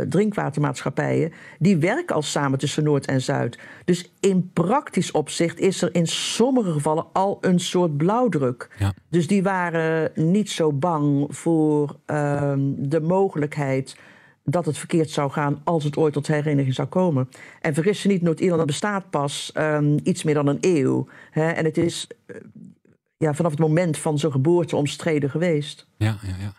drinkwatermaatschappijen, 0.09 1.33
die 1.59 1.77
werken 1.77 2.14
al 2.14 2.23
samen 2.23 2.59
tussen 2.59 2.85
Noord 2.85 3.07
en 3.07 3.20
Zuid. 3.20 3.59
Dus 3.85 4.12
in 4.20 4.51
praktisch 4.53 5.11
opzicht 5.11 5.61
is 5.61 5.83
er 5.83 5.94
in 5.94 6.07
sommige 6.07 6.73
gevallen 6.73 7.07
al 7.12 7.38
een 7.40 7.61
soort 7.61 7.96
blauwdruk. 7.96 8.68
Ja. 8.79 8.92
Dus 9.09 9.27
die 9.27 9.42
waren 9.42 10.11
niet 10.14 10.51
zo 10.51 10.73
bang 10.73 11.00
voor 11.29 11.97
uh, 12.07 12.53
de 12.77 13.01
mogelijkheid 13.01 13.97
dat 14.45 14.67
het 14.67 14.79
verkeerd 14.79 15.11
zou 15.11 15.31
gaan 15.31 15.61
als 15.65 15.85
het 15.85 15.97
ooit 15.97 16.13
tot 16.13 16.27
hereniging 16.27 16.75
zou 16.75 16.89
komen. 16.89 17.29
En 17.61 17.75
vergis 17.75 18.03
je 18.03 18.09
niet, 18.09 18.23
Noord-Ierland 18.23 18.67
bestaat 18.67 19.11
pas 19.11 19.53
um, 19.57 19.99
iets 20.03 20.23
meer 20.23 20.35
dan 20.35 20.47
een 20.47 20.59
eeuw. 20.61 21.07
Hè? 21.31 21.51
En 21.51 21.65
het 21.65 21.79
is 21.79 22.07
uh, 22.27 22.37
ja, 23.17 23.35
vanaf 23.35 23.51
het 23.51 23.61
moment 23.61 23.99
van 23.99 24.19
zijn 24.19 24.33
geboorte 24.33 24.77
omstreden 24.77 25.31
geweest. 25.31 25.87
Ja, 25.97 26.19
ja, 26.23 26.35
ja. 26.41 26.53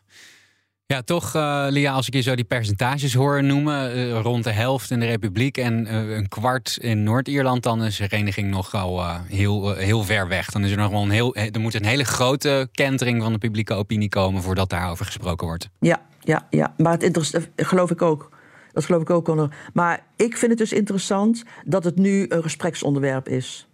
Ja, 0.92 1.02
toch, 1.02 1.36
uh, 1.36 1.66
Lia, 1.70 1.92
als 1.92 2.08
ik 2.08 2.14
je 2.14 2.22
zo 2.22 2.36
die 2.36 2.46
percentages 2.46 3.14
hoor 3.14 3.44
noemen, 3.44 3.98
uh, 3.98 4.20
rond 4.20 4.44
de 4.44 4.52
helft 4.52 4.92
in 4.92 5.00
de 5.00 5.06
Republiek 5.06 5.58
en 5.58 5.86
uh, 5.86 6.16
een 6.16 6.28
kwart 6.28 6.78
in 6.82 7.04
Noord-Ierland, 7.04 7.64
dan 7.64 7.84
is 7.84 7.98
de 7.98 8.04
hereniging 8.10 8.50
nogal 8.50 9.16
heel, 9.16 9.76
heel 9.76 10.04
ver 10.04 10.28
weg. 10.28 10.50
Dan 10.52 10.64
is 10.64 10.72
er 10.72 10.78
nog 10.78 10.92
wel 10.92 11.02
een 11.02 11.10
heel, 11.10 11.36
er 11.36 11.60
moet 11.60 11.74
een 11.74 11.86
hele 11.86 12.04
grote 12.04 12.70
kentering 12.72 13.22
van 13.22 13.32
de 13.32 13.38
publieke 13.38 13.74
opinie 13.74 14.10
komen 14.10 14.42
voordat 14.42 14.70
daarover 14.70 15.06
gesproken 15.06 15.48
wordt. 15.48 15.70
Ja, 15.80 16.02
ja, 16.20 16.48
ja. 16.50 16.74
Maar 16.78 16.92
het 16.92 17.04
interessant, 17.04 17.50
geloof 17.56 17.92
ik 17.92 18.02
ook. 18.02 18.30
Dat 18.72 18.86
geloof 18.86 19.02
ik 19.02 19.10
ook, 19.10 19.26
Connor. 19.26 19.56
Maar 19.74 20.06
ik 20.16 20.38
vind 20.38 20.52
het 20.52 20.60
dus 20.60 20.74
interessant 20.74 21.44
dat 21.66 21.84
het 21.84 21.96
nu 21.96 22.26
een 22.30 22.44
gespreksonderwerp 22.44 23.28
is. 23.28 23.68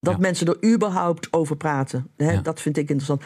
Dat 0.00 0.14
Ja. 0.14 0.20
mensen 0.20 0.46
er 0.46 0.72
überhaupt 0.74 1.32
over 1.32 1.56
praten. 1.56 2.10
Hè? 2.16 2.32
Ja. 2.32 2.40
Dat 2.40 2.60
vind 2.60 2.76
ik 2.76 2.88
interessant. 2.88 3.22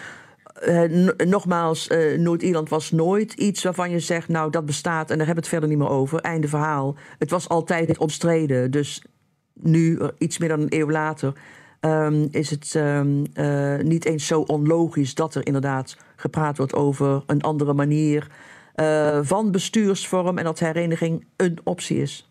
N- 0.64 1.14
nogmaals, 1.28 1.88
eh, 1.88 2.18
Noord-Ierland 2.18 2.68
was 2.68 2.90
nooit 2.90 3.32
iets 3.32 3.62
waarvan 3.62 3.90
je 3.90 4.00
zegt, 4.00 4.28
nou 4.28 4.50
dat 4.50 4.66
bestaat 4.66 5.10
en 5.10 5.16
daar 5.18 5.26
hebben 5.26 5.34
we 5.34 5.40
het 5.40 5.48
verder 5.48 5.68
niet 5.68 5.78
meer 5.78 5.88
over. 5.88 6.20
Einde 6.20 6.48
verhaal. 6.48 6.96
Het 7.18 7.30
was 7.30 7.48
altijd 7.48 7.98
omstreden. 7.98 8.70
Dus 8.70 9.02
nu, 9.52 9.98
eh, 9.98 10.08
iets 10.18 10.38
meer 10.38 10.48
dan 10.48 10.60
een 10.60 10.74
eeuw 10.78 10.90
later, 10.90 11.32
ehm, 11.80 12.26
is 12.30 12.50
het 12.50 12.72
ehm, 12.74 13.24
eh, 13.32 13.76
niet 13.78 14.04
eens 14.04 14.26
zo 14.26 14.40
onlogisch 14.40 15.14
dat 15.14 15.34
er 15.34 15.46
inderdaad 15.46 15.96
gepraat 16.16 16.56
wordt 16.56 16.74
over 16.74 17.22
een 17.26 17.42
andere 17.42 17.72
manier 17.72 18.26
van 19.22 19.50
bestuursvorm 19.50 20.38
en 20.38 20.44
dat 20.44 20.58
hereniging 20.58 21.26
een 21.36 21.58
optie 21.64 21.96
is. 22.02 22.26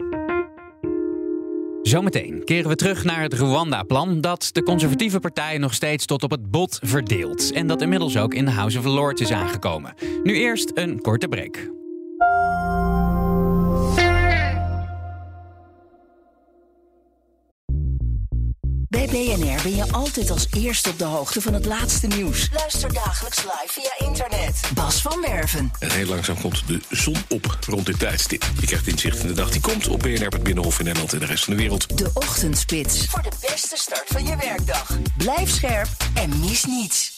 Zometeen 1.88 2.44
keren 2.44 2.70
we 2.70 2.76
terug 2.76 3.04
naar 3.04 3.22
het 3.22 3.34
Rwanda-plan 3.34 4.22
dat 4.22 4.50
de 4.52 4.64
conservatieve 4.64 5.20
partij 5.20 5.58
nog 5.58 5.74
steeds 5.74 6.06
tot 6.06 6.24
op 6.24 6.32
het 6.32 6.52
bot 6.52 6.80
verdeelt. 6.84 7.52
En 7.52 7.68
dat 7.68 7.82
inmiddels 7.82 8.18
ook 8.18 8.34
in 8.34 8.46
de 8.46 8.52
House 8.52 8.80
of 8.80 8.86
Lords 8.86 9.22
is 9.22 9.32
aangekomen. 9.32 9.94
Nu 10.24 10.36
eerst 10.36 10.72
een 10.74 11.02
korte 11.02 11.28
break. 11.28 11.70
BNR 19.16 19.62
ben 19.64 19.76
je 19.76 19.92
altijd 19.92 20.30
als 20.30 20.48
eerste 20.58 20.90
op 20.90 20.98
de 20.98 21.04
hoogte 21.04 21.42
van 21.42 21.54
het 21.54 21.66
laatste 21.66 22.08
nieuws. 22.08 22.50
Luister 22.54 22.94
dagelijks 22.94 23.44
live 23.44 23.68
via 23.68 24.08
internet. 24.08 24.62
Bas 24.74 25.02
van 25.02 25.22
Werven. 25.22 25.72
En 25.80 25.92
heel 25.92 26.06
langzaam 26.06 26.42
komt 26.42 26.68
de 26.68 26.80
zon 26.90 27.16
op 27.30 27.58
rond 27.68 27.86
dit 27.86 28.00
tijdstip. 28.00 28.44
Je 28.60 28.66
krijgt 28.66 28.88
inzicht 28.88 29.20
in 29.22 29.28
de 29.28 29.34
dag 29.34 29.50
die 29.52 29.62
komt 29.62 29.88
op 29.88 30.00
BNR, 30.00 30.28
het 30.28 30.44
Binnenhof 30.44 30.80
in 30.80 30.86
Nederland 30.86 31.14
en 31.14 31.20
de 31.20 31.26
rest 31.26 31.44
van 31.44 31.54
de 31.54 31.60
wereld. 31.60 31.98
De 31.98 32.12
Ochtendspits. 32.14 33.06
Voor 33.06 33.22
de 33.22 33.32
beste 33.42 33.78
start 33.78 34.06
van 34.06 34.26
je 34.26 34.36
werkdag. 34.38 34.98
Blijf 35.18 35.50
scherp 35.50 35.90
en 36.14 36.40
mis 36.40 36.66
niets. 36.66 37.14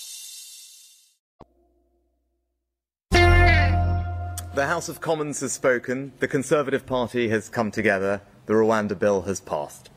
The 4.54 4.62
House 4.62 4.92
of 4.92 5.00
Commons 5.00 5.40
has 5.40 5.54
spoken, 5.54 6.14
the 6.18 6.28
Conservative 6.28 6.84
Party 6.84 7.30
has 7.30 7.50
come 7.50 7.70
together, 7.70 8.22
the 8.46 8.54
Rwanda 8.54 8.96
bill 8.96 9.22
has 9.26 9.40
passed. 9.40 9.96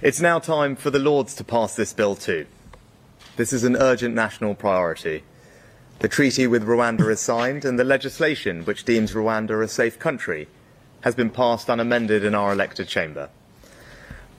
It's 0.00 0.20
now 0.20 0.38
time 0.38 0.76
for 0.76 0.90
the 0.90 1.00
Lords 1.00 1.34
to 1.34 1.42
pass 1.42 1.74
this 1.74 1.92
bill 1.92 2.14
too. 2.14 2.46
This 3.36 3.52
is 3.52 3.64
an 3.64 3.74
urgent 3.74 4.14
national 4.14 4.54
priority. 4.54 5.24
The 5.98 6.06
treaty 6.06 6.46
with 6.46 6.64
Rwanda 6.64 7.10
is 7.10 7.18
signed, 7.18 7.64
and 7.64 7.76
the 7.76 7.84
legislation 7.84 8.64
which 8.64 8.84
deems 8.84 9.12
Rwanda 9.12 9.60
a 9.60 9.66
safe 9.66 9.98
country 9.98 10.46
has 11.00 11.16
been 11.16 11.30
passed 11.30 11.68
unamended 11.68 12.22
in 12.22 12.32
our 12.32 12.52
elected 12.52 12.86
chamber. 12.86 13.28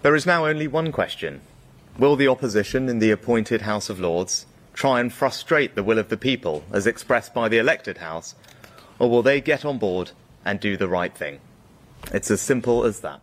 There 0.02 0.16
is 0.16 0.26
now 0.26 0.46
only 0.46 0.66
one 0.66 0.94
question 0.94 1.42
Will 1.98 2.16
the 2.16 2.30
opposition 2.30 2.88
in 2.88 3.00
the 3.00 3.12
appointed 3.12 3.64
House 3.64 3.90
of 3.90 4.00
Lords 4.00 4.46
try 4.74 5.02
and 5.02 5.12
frustrate 5.12 5.76
the 5.76 5.84
will 5.84 6.00
of 6.00 6.08
the 6.08 6.16
people 6.16 6.64
as 6.72 6.88
expressed 6.88 7.34
by 7.34 7.50
the 7.50 7.58
elected 7.58 7.98
House, 7.98 8.34
or 8.98 9.10
will 9.10 9.24
they 9.24 9.42
get 9.42 9.66
on 9.66 9.78
board 9.78 10.12
and 10.46 10.62
do 10.62 10.78
the 10.78 10.88
right 10.88 11.14
thing? 11.14 11.42
It's 12.14 12.32
as 12.32 12.40
simple 12.40 12.86
as 12.86 13.02
that. 13.02 13.20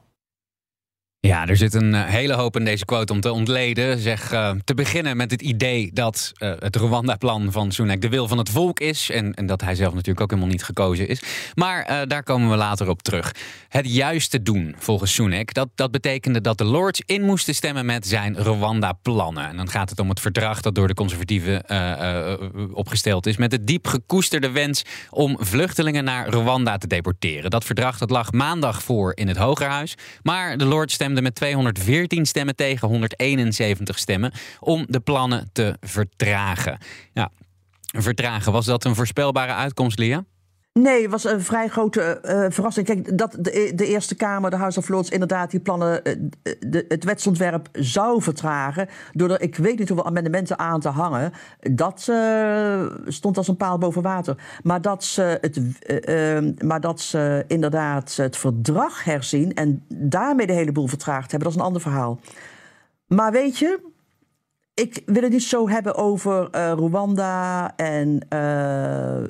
Ja, 1.27 1.47
er 1.47 1.57
zit 1.57 1.75
een 1.75 1.95
eh, 1.95 2.05
hele 2.05 2.35
hoop 2.35 2.57
in 2.57 2.65
deze 2.65 2.85
quote 2.85 3.12
om 3.12 3.21
te 3.21 3.33
ontleden. 3.33 3.99
Zeg 3.99 4.33
eh, 4.33 4.51
te 4.65 4.75
beginnen 4.75 5.17
met 5.17 5.31
het 5.31 5.43
idee 5.43 5.91
dat 5.93 6.33
eh, 6.35 6.53
het 6.59 6.77
Rwanda-plan 6.77 7.53
van 7.53 7.73
Sunak 7.73 8.01
de 8.01 8.09
wil 8.09 8.29
van 8.29 8.39
het 8.39 8.49
volk 8.49 8.81
is. 8.81 9.11
En, 9.11 9.35
en 9.35 9.47
dat 9.47 9.61
hij 9.61 9.75
zelf 9.75 9.95
natuurlijk 9.95 10.21
ook 10.21 10.31
helemaal 10.31 10.53
niet 10.53 10.65
gekozen 10.65 11.09
is. 11.09 11.23
Maar 11.55 12.07
daar 12.09 12.23
komen 12.23 12.51
we 12.51 12.57
later 12.57 12.89
op 12.89 13.03
terug. 13.03 13.35
Het 13.69 13.93
juiste 13.93 14.43
doen, 14.43 14.75
volgens 14.79 15.15
Sunak, 15.15 15.55
dat, 15.55 15.69
dat 15.75 15.91
betekende 15.91 16.41
dat 16.41 16.59
de 16.59 16.65
Lords 16.65 17.03
in 17.07 17.23
moesten 17.23 17.55
stemmen 17.55 17.87
met 17.87 18.07
zijn 18.07 18.37
Rwanda-plannen. 18.37 19.49
En 19.49 19.57
dan 19.57 19.69
gaat 19.69 19.91
het 19.91 20.01
om 20.01 20.09
het 20.09 20.21
verdrag 20.21 20.61
dat 20.61 20.75
door 20.75 20.89
de 20.89 20.95
conservatieven 20.95 21.65
opgesteld 22.75 23.27
is. 23.27 23.37
Met 23.37 23.51
de 23.51 23.65
diep 23.65 23.87
gekoesterde 23.87 24.51
wens 24.51 24.83
om 25.11 25.37
vluchtelingen 25.41 26.05
naar 26.05 26.29
Rwanda 26.29 26.79
te 26.79 26.87
deporteren. 26.87 27.51
Dat 27.51 27.65
verdrag 27.65 27.99
dat 27.99 28.11
lag 28.11 28.33
maandag 28.33 28.83
voor 28.83 29.12
in 29.15 29.29
het 29.29 29.37
Hogerhuis. 29.37 29.95
Maar 30.23 30.59
de 30.59 30.65
Lords 30.65 30.95
stemden 30.95 31.16
met 31.23 31.35
214 31.35 32.27
stemmen 32.27 32.57
tegen 32.57 32.89
171 32.89 33.99
stemmen 33.99 34.33
om 34.61 34.85
de 34.89 35.01
plannen 35.01 35.51
te 35.53 35.77
vertragen. 35.81 36.79
Ja, 37.13 37.31
vertragen, 37.81 38.53
was 38.53 38.65
dat 38.67 38.85
een 38.85 38.95
voorspelbare 38.95 39.53
uitkomst, 39.53 39.99
Lia? 39.99 40.25
Nee, 40.79 41.03
het 41.03 41.11
was 41.11 41.25
een 41.25 41.41
vrij 41.41 41.69
grote 41.69 42.01
eh, 42.21 42.47
verrassing. 42.49 42.87
Kijk, 42.87 43.19
dat 43.19 43.37
de, 43.41 43.73
de 43.75 43.87
Eerste 43.87 44.15
Kamer, 44.15 44.51
de 44.51 44.57
House 44.57 44.79
of 44.79 44.89
Lords, 44.89 45.11
inderdaad 45.11 45.51
die 45.51 45.61
plannen, 45.61 46.05
eh, 46.05 46.15
het 46.89 47.05
wetsontwerp 47.05 47.69
zou 47.73 48.23
vertragen. 48.23 48.89
Door 49.12 49.31
er, 49.31 49.41
ik 49.41 49.57
weet 49.57 49.79
niet 49.79 49.89
hoeveel 49.89 50.07
amendementen 50.07 50.59
aan 50.59 50.81
te 50.81 50.89
hangen. 50.89 51.33
Dat 51.61 52.07
eh, 52.11 52.87
stond 53.07 53.37
als 53.37 53.49
een 53.49 53.57
paal 53.57 53.79
boven 53.79 54.03
water. 54.03 54.37
Maar 54.62 54.81
dat 54.81 55.05
ze, 55.05 55.39
het, 55.41 55.61
eh, 55.81 56.37
eh, 56.37 56.55
maar 56.65 56.81
dat 56.81 57.01
ze 57.01 57.45
inderdaad 57.47 58.17
het 58.17 58.37
verdrag 58.37 59.05
herzien 59.05 59.55
en 59.55 59.85
daarmee 59.89 60.47
de 60.47 60.53
hele 60.53 60.73
boel 60.73 60.87
vertraagd 60.87 61.31
hebben, 61.31 61.49
dat 61.49 61.51
is 61.51 61.62
een 61.62 61.67
ander 61.67 61.83
verhaal. 61.83 62.21
Maar 63.07 63.33
weet 63.33 63.59
je, 63.59 63.81
ik 64.77 65.03
wil 65.07 65.23
het 65.23 65.33
niet 65.33 65.43
zo 65.43 65.69
hebben 65.69 65.95
over 65.95 66.51
eh, 66.51 66.73
Rwanda 66.77 67.73
en 67.77 68.27
eh, 68.29 69.23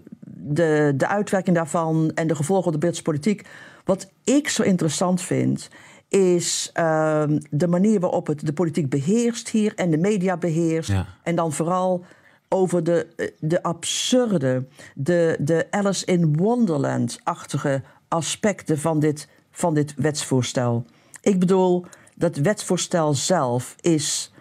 de, 0.46 0.92
de 0.96 1.06
uitwerking 1.06 1.56
daarvan 1.56 2.10
en 2.14 2.26
de 2.26 2.34
gevolgen 2.34 2.66
op 2.66 2.72
de 2.72 2.78
Britse 2.78 3.02
politiek. 3.02 3.48
Wat 3.84 4.10
ik 4.24 4.48
zo 4.48 4.62
interessant 4.62 5.22
vind, 5.22 5.68
is 6.08 6.70
ehm, 6.72 7.38
de 7.50 7.66
manier 7.66 8.00
waarop 8.00 8.26
het 8.26 8.46
de 8.46 8.52
politiek 8.52 8.88
beheerst 8.88 9.48
hier 9.48 9.74
en 9.74 9.90
de 9.90 9.98
media 9.98 10.36
beheerst. 10.36 10.90
Ja. 10.90 11.06
En 11.22 11.34
dan 11.34 11.52
vooral 11.52 12.04
over 12.48 12.84
de, 12.84 13.06
eh, 13.16 13.28
de 13.40 13.62
absurde, 13.62 14.66
de, 14.94 15.36
de 15.40 15.66
Alice 15.70 16.04
in 16.04 16.36
Wonderland-achtige 16.36 17.82
aspecten 18.08 18.78
van 18.78 19.00
dit, 19.00 19.28
van 19.50 19.74
dit 19.74 19.94
wetsvoorstel. 19.96 20.84
Ik 21.20 21.38
bedoel, 21.38 21.86
dat 22.14 22.36
wetsvoorstel 22.36 23.14
zelf 23.14 23.76
is 23.80 24.32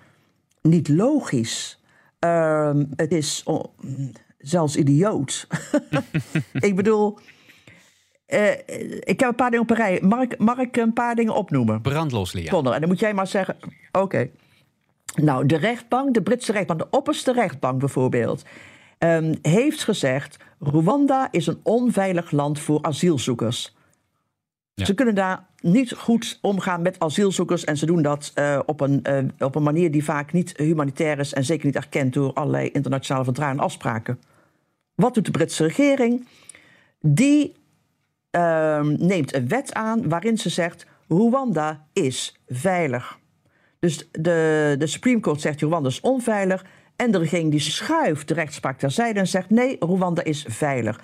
niet 0.61 0.87
logisch. 0.87 1.79
Ehm, 2.19 2.85
het 2.95 3.11
is 3.11 3.43
zelfs 4.47 4.75
idioot. 4.75 5.47
ik 6.53 6.75
bedoel, 6.75 7.17
eh, 8.25 8.51
ik 8.99 9.19
heb 9.19 9.29
een 9.29 9.35
paar 9.35 9.49
dingen 9.49 9.65
op 9.65 9.69
een 9.69 9.75
rij. 9.75 9.99
Mag 10.01 10.21
ik, 10.21 10.37
mag 10.37 10.57
ik 10.57 10.77
een 10.77 10.93
paar 10.93 11.15
dingen 11.15 11.35
opnoemen? 11.35 11.81
Brandlos, 11.81 12.33
Lia. 12.33 12.51
Connor, 12.51 12.73
en 12.73 12.79
dan 12.79 12.89
moet 12.89 12.99
jij 12.99 13.13
maar 13.13 13.27
zeggen: 13.27 13.57
oké. 13.91 14.29
Nou, 15.15 15.45
de 15.45 15.57
rechtbank, 15.57 16.13
de 16.13 16.21
Britse 16.21 16.51
rechtbank, 16.51 16.79
de 16.79 16.89
opperste 16.89 17.31
rechtbank 17.31 17.79
bijvoorbeeld, 17.79 18.43
ehm, 18.97 19.35
heeft 19.41 19.83
gezegd: 19.83 20.37
Rwanda 20.59 21.27
is 21.31 21.47
een 21.47 21.59
onveilig 21.63 22.31
land 22.31 22.59
voor 22.59 22.81
asielzoekers. 22.81 23.75
Ja. 24.73 24.85
Ze 24.85 24.93
kunnen 24.93 25.15
daar 25.15 25.45
niet 25.61 25.93
goed 25.93 26.39
omgaan 26.41 26.81
met 26.81 26.99
asielzoekers 26.99 27.63
en 27.63 27.77
ze 27.77 27.85
doen 27.85 28.01
dat 28.01 28.31
eh, 28.33 28.59
op, 28.65 28.81
een, 28.81 29.03
eh, 29.03 29.23
op 29.39 29.55
een 29.55 29.63
manier 29.63 29.91
die 29.91 30.03
vaak 30.03 30.33
niet 30.33 30.57
humanitair 30.57 31.19
is 31.19 31.33
en 31.33 31.45
zeker 31.45 31.65
niet 31.65 31.75
erkend 31.75 32.13
door 32.13 32.33
allerlei 32.33 32.69
internationale 32.71 33.23
verdragen 33.23 33.57
en 33.57 33.63
afspraken. 33.63 34.19
Wat 34.95 35.13
doet 35.13 35.25
de 35.25 35.31
Britse 35.31 35.63
regering? 35.63 36.27
Die 36.99 37.55
ehm, 38.31 38.95
neemt 38.99 39.33
een 39.35 39.47
wet 39.47 39.73
aan 39.73 40.09
waarin 40.09 40.37
ze 40.37 40.49
zegt: 40.49 40.85
Rwanda 41.07 41.87
is 41.93 42.41
veilig. 42.47 43.19
Dus 43.79 44.09
de, 44.11 44.75
de 44.77 44.87
Supreme 44.87 45.19
Court 45.19 45.41
zegt 45.41 45.61
Rwanda 45.61 45.89
is 45.89 46.01
onveilig. 46.01 46.65
En 46.95 47.11
de 47.11 47.17
regering 47.17 47.51
die 47.51 47.59
schuift 47.59 48.27
de 48.27 48.33
rechtspraak 48.33 48.79
terzijde 48.79 49.19
en 49.19 49.27
zegt 49.27 49.49
nee, 49.49 49.75
Rwanda 49.79 50.23
is 50.23 50.45
veilig. 50.47 51.03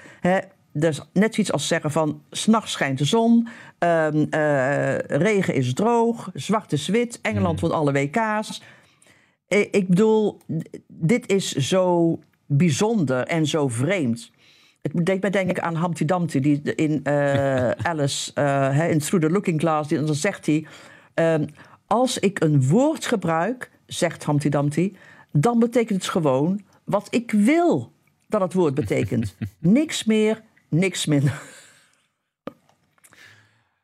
Dat 0.73 0.91
is 0.91 1.01
net 1.13 1.33
zoiets 1.33 1.51
als 1.53 1.67
zeggen 1.67 1.91
van 1.91 2.23
s'nachts 2.29 2.71
schijnt 2.71 2.97
de 2.97 3.05
zon, 3.05 3.47
ehm, 3.77 4.25
eh, 4.29 4.97
regen 4.97 5.53
is 5.53 5.73
droog, 5.73 6.29
zwart 6.33 6.71
is 6.71 6.87
wit, 6.87 7.19
Engeland 7.21 7.59
won 7.59 7.71
alle 7.71 7.91
WK's. 7.91 8.63
Eh, 9.47 9.59
Ik 9.71 9.87
bedoel, 9.87 10.37
dit 10.87 11.31
is 11.31 11.51
zo 11.51 12.19
bijzonder 12.57 13.27
en 13.27 13.45
zo 13.45 13.67
vreemd. 13.67 14.31
Het 14.81 15.05
deed 15.05 15.21
mij 15.21 15.29
denken 15.29 15.63
aan 15.63 15.81
Humpty 15.81 16.05
Dumpty, 16.05 16.39
die 16.39 16.61
in 16.75 17.03
eh, 17.03 17.69
Alice, 17.91 18.33
eh, 18.33 18.89
in 18.89 18.99
Through 18.99 19.25
the 19.25 19.31
Looking 19.31 19.59
Glass, 19.59 19.89
die, 19.89 20.03
dan 20.03 20.15
zegt 20.15 20.45
hij... 20.45 20.65
ehm, 21.13 21.45
als 21.87 22.19
ik 22.19 22.43
een 22.43 22.67
woord 22.67 23.05
gebruik, 23.05 23.71
zegt 23.85 24.25
Humpty 24.25 24.49
Dumpty... 24.49 24.93
dan 25.31 25.59
betekent 25.59 26.01
het 26.01 26.11
gewoon 26.11 26.61
wat 26.83 27.07
ik 27.09 27.31
wil 27.31 27.91
dat 28.27 28.41
het 28.41 28.53
woord 28.53 28.73
betekent. 28.73 29.35
niks 29.59 30.03
meer, 30.03 30.41
niks 30.69 31.05
minder. 31.05 31.41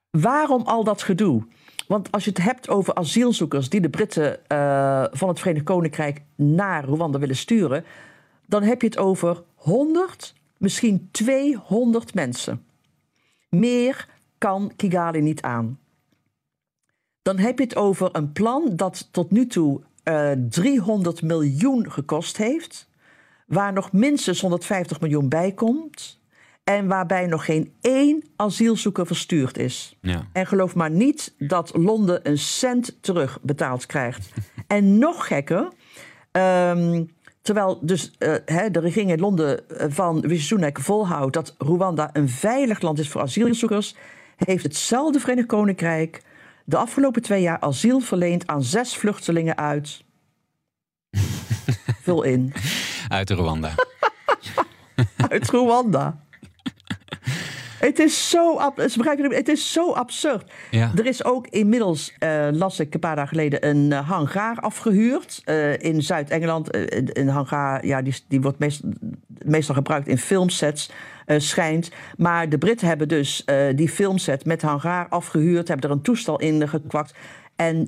Waarom 0.10 0.62
al 0.62 0.84
dat 0.84 1.02
gedoe? 1.02 1.44
Want 1.88 2.12
als 2.12 2.24
je 2.24 2.30
het 2.30 2.42
hebt 2.42 2.70
over 2.70 2.94
asielzoekers 2.94 3.70
die 3.70 3.82
de 3.82 3.90
Britten 3.90 4.48
eh, 4.48 5.06
van 5.12 5.28
het 5.28 5.40
Verenigd 5.40 5.66
Koninkrijk 5.66 6.22
naar 6.36 6.84
Rwanda 6.84 7.20
willen 7.20 7.36
sturen, 7.36 7.86
dan 8.48 8.64
heb 8.64 8.82
je 8.82 8.88
het 8.88 8.98
over 8.98 9.44
100, 9.56 10.34
misschien 10.58 11.10
200 11.12 12.14
mensen. 12.14 12.66
Meer 13.50 14.08
kan 14.38 14.72
Kigali 14.76 15.22
niet 15.22 15.42
aan. 15.42 15.80
Dan 17.22 17.38
heb 17.38 17.58
je 17.58 17.64
het 17.64 17.76
over 17.76 18.10
een 18.12 18.32
plan 18.32 18.76
dat 18.76 19.08
tot 19.12 19.32
nu 19.32 19.48
toe 19.48 19.82
eh 20.04 20.32
300 20.50 21.22
miljoen 21.22 21.92
gekost 21.92 22.38
heeft. 22.38 22.88
waar 23.48 23.74
nog 23.74 23.92
minstens 23.92 24.42
150 24.42 25.02
miljoen 25.02 25.30
bij 25.30 25.52
komt 25.52 26.20
en 26.64 26.88
waarbij 26.88 27.28
nog 27.28 27.46
geen 27.46 27.74
één 27.82 28.24
asielzoeker 28.36 29.06
verstuurd 29.06 29.58
is. 29.58 29.98
Ja. 30.02 30.28
En 30.34 30.48
geloof 30.48 30.76
maar 30.76 30.92
niet 30.92 31.34
dat 31.38 31.72
Londen 31.76 32.30
een 32.30 32.38
cent 32.38 32.98
terugbetaald 33.02 33.86
krijgt. 33.86 34.32
en 34.68 34.98
nog 34.98 35.28
gekker, 35.28 35.72
ehm, 36.32 37.04
terwijl 37.48 37.80
dus 37.82 38.12
eh, 38.18 38.66
de 38.72 38.80
regering 38.80 39.12
in 39.12 39.20
Londen 39.20 39.70
eh, 39.70 39.86
van 39.90 40.20
Rishi 40.20 40.46
Sunak 40.46 40.80
volhoudt 40.80 41.34
dat 41.34 41.56
Rwanda 41.58 42.10
een 42.14 42.30
veilig 42.30 42.82
land 42.82 43.00
is 43.00 43.10
voor 43.10 43.22
asielzoekers, 43.22 43.96
heeft 44.36 44.64
hetzelfde 44.64 45.20
Verenigd 45.20 45.48
Koninkrijk 45.48 46.22
de 46.66 46.78
afgelopen 46.78 47.22
twee 47.22 47.42
jaar 47.42 47.60
asiel 47.60 48.00
verleend 48.00 48.48
aan 48.48 48.64
zes 48.64 48.96
vluchtelingen 48.96 49.58
uit. 49.58 50.04
Vul 52.04 52.24
in. 52.24 52.54
Uit 53.08 53.30
Rwanda. 53.30 53.72
uit 55.30 55.50
Rwanda. 55.50 56.26
Het 57.80 58.00
is 58.00 58.30
zo, 58.30 58.60
het, 58.76 59.36
het 59.36 59.48
is 59.48 59.72
zo 59.74 59.92
absurd. 59.92 60.52
Ja. 60.72 60.92
Er 60.96 61.06
is 61.06 61.24
ook 61.24 61.48
inmiddels, 61.48 62.14
eh, 62.20 62.48
las 62.52 62.80
ik 62.80 62.94
een 62.94 63.00
paar 63.00 63.16
dagen 63.16 63.30
geleden, 63.30 63.68
een 63.68 63.92
eh, 63.92 64.10
hangaar 64.10 64.60
afgehuurd 64.60 65.42
eh, 65.46 65.80
in 65.80 66.02
Zuid-Engeland. 66.02 66.68
Een 67.18 67.28
hangaar, 67.28 67.86
ja, 67.86 68.02
die, 68.02 68.16
die 68.28 68.42
wordt 68.42 68.60
meest- 68.60 68.84
meestal 69.46 69.76
gebruikt 69.76 70.08
in 70.08 70.18
filmsets, 70.18 70.92
schijnt. 71.38 71.92
Maar 72.18 72.50
de 72.50 72.58
Britten 72.58 72.88
hebben 72.88 73.08
dus 73.08 73.46
die 73.76 73.90
filmset 73.90 74.46
met 74.46 74.62
hangaar 74.62 75.08
afgehuurd, 75.10 75.68
hebben 75.68 75.90
er 75.90 75.96
een 75.96 76.02
toestel 76.02 76.40
in 76.40 76.68
gekwakt. 76.68 77.14
En 77.56 77.88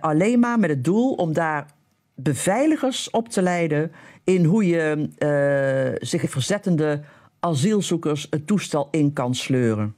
alleen 0.00 0.38
maar 0.38 0.58
met 0.58 0.70
het 0.70 0.84
doel 0.84 1.12
om 1.12 1.32
daar 1.32 1.66
beveiligers 2.14 3.10
op 3.10 3.28
te 3.28 3.42
leiden 3.42 3.92
in 4.24 4.44
hoe 4.44 4.66
je 4.66 5.08
zich 6.00 6.30
verzettende 6.30 7.00
asielzoekers 7.40 8.26
het 8.30 8.46
toestel 8.46 8.88
in 8.90 9.12
kan 9.12 9.34
sleuren. 9.34 9.96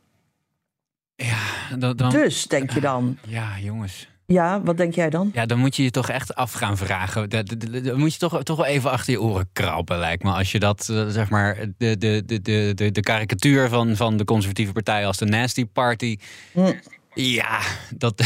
Dan, 1.78 1.96
dan- 1.96 2.10
Dus 2.10 2.46
denk 2.46 2.70
je 2.72 2.80
dan, 2.80 3.18
Ja, 3.26 3.58
jongens. 3.58 4.08
ja, 4.26 4.62
wat 4.62 4.76
denk 4.76 4.94
jij 4.94 5.10
dan? 5.10 5.30
Ja, 5.34 5.46
dan 5.46 5.58
moet 5.58 5.76
je 5.76 5.82
je 5.82 5.90
toch 5.90 6.08
echt 6.08 6.34
af 6.34 6.52
gaan 6.52 6.76
vragen. 6.76 7.28
Da- 7.30 7.42
da- 7.42 7.54
da- 7.54 7.80
Dan 7.80 7.98
moet 7.98 8.12
je 8.12 8.18
toch, 8.18 8.42
toch 8.42 8.56
wel 8.56 8.66
even 8.66 8.90
achter 8.90 9.12
je 9.12 9.20
oren 9.20 9.48
krabben, 9.52 9.98
lijkt 9.98 10.22
me. 10.22 10.30
Als 10.32 10.52
je 10.52 10.58
dat, 10.58 10.88
eh, 10.90 11.06
zeg 11.08 11.30
maar, 11.30 11.56
de, 11.78 11.98
de, 11.98 12.22
de, 12.26 12.40
de, 12.74 12.90
de, 12.92 13.00
karikatuur 13.00 13.68
van, 13.68 13.96
van 13.96 14.16
de 14.16 14.24
conservatieve 14.24 14.72
partij 14.72 15.06
als 15.06 15.16
de 15.16 15.24
Nasty 15.26 15.66
Party. 15.66 16.16
Hm. 16.52 16.72
Ja, 17.14 17.60
dat, 17.96 18.22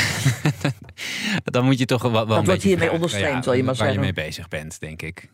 dan 1.45 1.65
moet 1.65 1.79
je 1.79 1.85
toch 1.85 2.03
wel, 2.03 2.13
wel 2.13 2.23
een 2.23 2.29
wordt 2.29 2.47
beetje 2.47 2.69
hiermee 2.69 2.89
wil 3.45 3.55
je 3.55 3.63
maar 3.63 3.75
waar 3.75 3.87
je 3.87 3.93
zeggen. 3.95 4.15
mee 4.15 4.25
bezig 4.27 4.49
bent, 4.49 4.81
denk 4.81 5.03
ik. 5.03 5.29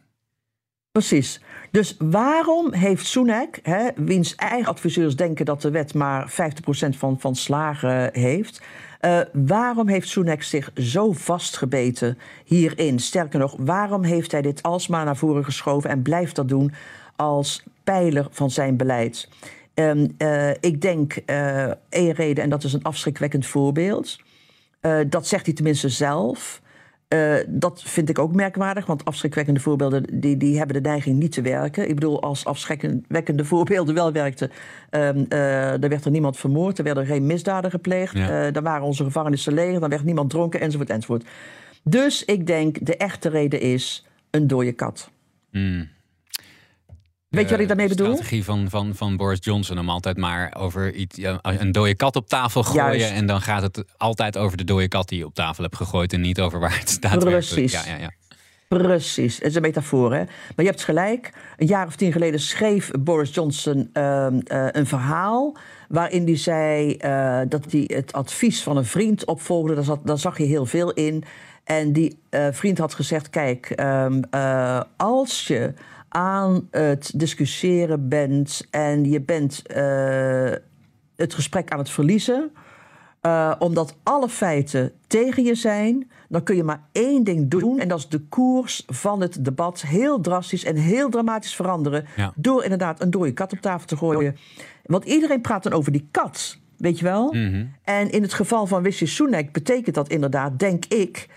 Precies. 0.92 1.40
Dus 1.70 1.96
waarom 1.98 2.72
heeft 2.72 3.07
Sunak, 3.07 3.59
hè, 3.62 3.88
wiens 3.96 4.35
eigen 4.35 4.68
adviseurs 4.68 5.16
denken 5.16 5.44
dat 5.44 5.62
de 5.62 5.70
wet 5.70 5.94
maar 5.94 6.31
50% 6.31 6.96
van, 6.96 7.20
van 7.20 7.37
slagen 7.37 8.11
heeft, 8.12 8.62
eh, 9.00 9.20
waarom 9.33 9.88
heeft 9.88 10.09
Sunak 10.09 10.42
zich 10.42 10.70
zo 10.74 11.12
vastgebeten 11.12 12.18
hierin? 12.44 12.98
Sterker 12.98 13.38
nog, 13.38 13.57
waarom 13.59 14.03
heeft 14.03 14.33
hij 14.33 14.42
dit 14.42 14.62
alsmaar 14.62 15.05
naar 15.05 15.16
voren 15.16 15.44
geschoven 15.44 15.90
en 15.90 16.03
blijft 16.03 16.37
dat 16.37 16.48
doen 16.48 16.72
als 17.16 17.64
pijler 17.85 18.26
van 18.31 18.50
zijn 18.50 18.76
beleid? 18.76 19.29
Ehm, 19.74 20.09
eh, 20.18 20.50
ik 20.50 20.81
denk 20.81 21.12
eh 21.12 21.70
één 21.88 22.12
reden, 22.12 22.44
en 22.44 22.50
dat 22.50 22.64
is 22.64 22.72
een 22.72 22.83
afschrikwekkend 22.83 23.46
voorbeeld. 23.46 24.18
Dat 25.09 25.26
zegt 25.26 25.46
hij 25.46 25.55
tenminste 25.55 25.88
zelf. 25.88 26.61
Eh, 27.11 27.35
dat 27.49 27.83
vind 27.83 28.09
ik 28.09 28.18
ook 28.18 28.35
merkwaardig, 28.35 28.87
want 28.87 29.05
afschrikwekkende 29.05 29.61
voorbeelden 29.61 30.20
die, 30.20 30.37
die 30.37 30.59
hebben 30.59 30.83
de 30.83 30.88
neiging 30.88 31.18
niet 31.18 31.33
te 31.33 31.42
werken. 31.42 31.88
Ik 31.88 31.94
bedoel, 31.94 32.23
als 32.23 32.44
afschrikwekkende 32.44 33.44
voorbeelden 33.44 33.94
wel 33.94 34.12
werkten, 34.12 34.51
dan 34.90 35.27
werd 35.88 36.05
er 36.05 36.11
niemand 36.11 36.37
vermoord, 36.37 36.79
er 36.79 36.85
werden 36.85 37.07
geen 37.07 37.27
misdaden 37.27 37.70
gepleegd, 37.70 38.16
Ja. 38.16 38.46
eh, 38.46 38.53
dan 38.53 38.62
waren 38.62 38.87
onze 38.87 39.05
gevangenissen 39.05 39.53
leeg, 39.53 39.79
dan 39.79 39.90
werd 39.90 40.05
niemand 40.05 40.31
dronken, 40.31 40.61
enzovoort, 40.61 40.90
enzovoort. 40.90 41.25
Dus 41.83 42.25
ik 42.25 42.46
denk, 42.46 42.87
de 42.87 42.96
echte 42.96 43.29
reden 43.29 43.61
is 43.61 44.07
een 44.31 44.46
dode 44.46 44.73
kat. 44.73 45.11
Hmm. 45.51 45.88
Weet 47.30 47.44
je 47.44 47.50
wat 47.50 47.60
ik 47.60 47.68
daarmee 47.68 47.88
De 47.88 47.94
bedoel? 47.94 48.12
strategie 48.12 48.44
van, 48.44 48.70
van, 48.70 48.94
van 48.94 49.16
Boris 49.16 49.38
Johnson 49.40 49.78
om 49.78 49.88
altijd 49.88 50.16
maar 50.16 50.54
over 50.58 50.94
iets, 50.94 51.18
een 51.42 51.72
dode 51.72 51.94
kat 51.96 52.16
op 52.16 52.28
tafel 52.28 52.62
gooien. 52.62 52.98
Juist. 52.98 53.12
En 53.14 53.26
dan 53.26 53.40
gaat 53.40 53.62
het 53.62 53.84
altijd 53.96 54.36
over 54.36 54.56
de 54.56 54.64
dode 54.64 54.88
kat 54.88 55.08
die 55.08 55.18
je 55.18 55.26
op 55.26 55.34
tafel 55.34 55.62
hebt 55.62 55.76
gegooid. 55.76 56.12
En 56.12 56.20
niet 56.20 56.40
over 56.40 56.60
waar 56.60 56.78
het 56.78 56.88
staat. 56.88 57.18
Precies. 57.18 57.72
Ja, 57.72 57.82
ja, 57.86 57.96
ja. 57.96 58.10
Precies, 58.68 59.36
het 59.36 59.46
is 59.46 59.54
een 59.54 59.62
metafoor. 59.62 60.12
Hè? 60.12 60.18
Maar 60.18 60.64
je 60.64 60.66
hebt 60.66 60.82
gelijk. 60.82 61.30
Een 61.56 61.66
jaar 61.66 61.86
of 61.86 61.96
tien 61.96 62.12
geleden 62.12 62.40
schreef 62.40 62.90
Boris 63.00 63.34
Johnson 63.34 63.90
ehm, 63.92 64.38
eh, 64.38 64.66
een 64.70 64.86
verhaal. 64.86 65.56
waarin 65.88 66.24
hij 66.24 66.36
zei 66.36 66.94
eh, 66.94 67.40
dat 67.48 67.72
hij 67.72 67.84
het 67.86 68.12
advies 68.12 68.62
van 68.62 68.76
een 68.76 68.84
vriend 68.84 69.24
opvolgde. 69.26 69.74
Daar, 69.74 69.84
zat, 69.84 70.06
daar 70.06 70.18
zag 70.18 70.38
je 70.38 70.44
heel 70.44 70.66
veel 70.66 70.92
in. 70.92 71.24
En 71.64 71.92
die 71.92 72.18
eh, 72.28 72.46
vriend 72.50 72.78
had 72.78 72.94
gezegd: 72.94 73.30
Kijk, 73.30 73.70
ehm, 73.70 74.22
eh, 74.30 74.80
als 74.96 75.46
je 75.46 75.72
aan 76.11 76.68
het 76.70 77.12
discussiëren 77.16 78.09
bent 78.09 78.66
en 78.70 79.05
je 79.05 79.20
bent 79.20 79.66
eh, 79.66 80.53
het 81.16 81.35
gesprek 81.35 81.70
aan 81.70 81.79
het 81.79 81.90
verliezen. 81.90 82.51
Eh, 83.20 83.53
omdat 83.59 83.96
alle 84.03 84.29
feiten 84.29 84.92
tegen 85.07 85.44
je 85.44 85.55
zijn, 85.55 86.11
dan 86.29 86.42
kun 86.42 86.57
je 86.57 86.64
maar 86.64 86.88
één 86.92 87.25
ding 87.25 87.51
doen. 87.51 87.79
En 87.79 87.88
dat 87.88 87.99
is 87.99 88.09
de 88.09 88.20
koers 88.20 88.85
van 88.87 89.20
het 89.20 89.44
debat 89.44 89.81
heel 89.81 90.20
drastisch 90.20 90.64
en 90.64 90.77
heel 90.77 91.09
dramatisch 91.09 91.55
veranderen. 91.55 92.07
Ja. 92.16 92.33
Door 92.37 92.62
inderdaad 92.62 93.01
een 93.01 93.11
dode 93.11 93.33
kat 93.33 93.53
op 93.53 93.59
tafel 93.59 93.87
te 93.87 93.96
gooien. 93.96 94.37
Want 94.85 95.05
iedereen 95.05 95.40
praat 95.40 95.62
dan 95.62 95.73
over 95.73 95.92
die 95.92 96.09
kat, 96.11 96.59
weet 96.77 96.99
je 96.99 97.05
wel? 97.05 97.33
Mhm. 97.33 97.64
En 97.85 98.11
in 98.11 98.23
het 98.23 98.35
geval 98.35 98.66
van 98.66 98.83
Rishi 98.83 99.07
Sunak 99.07 99.53
betekent 99.53 99.94
dat 99.94 100.09
inderdaad, 100.09 100.59
denk 100.59 100.85
ik, 100.85 101.29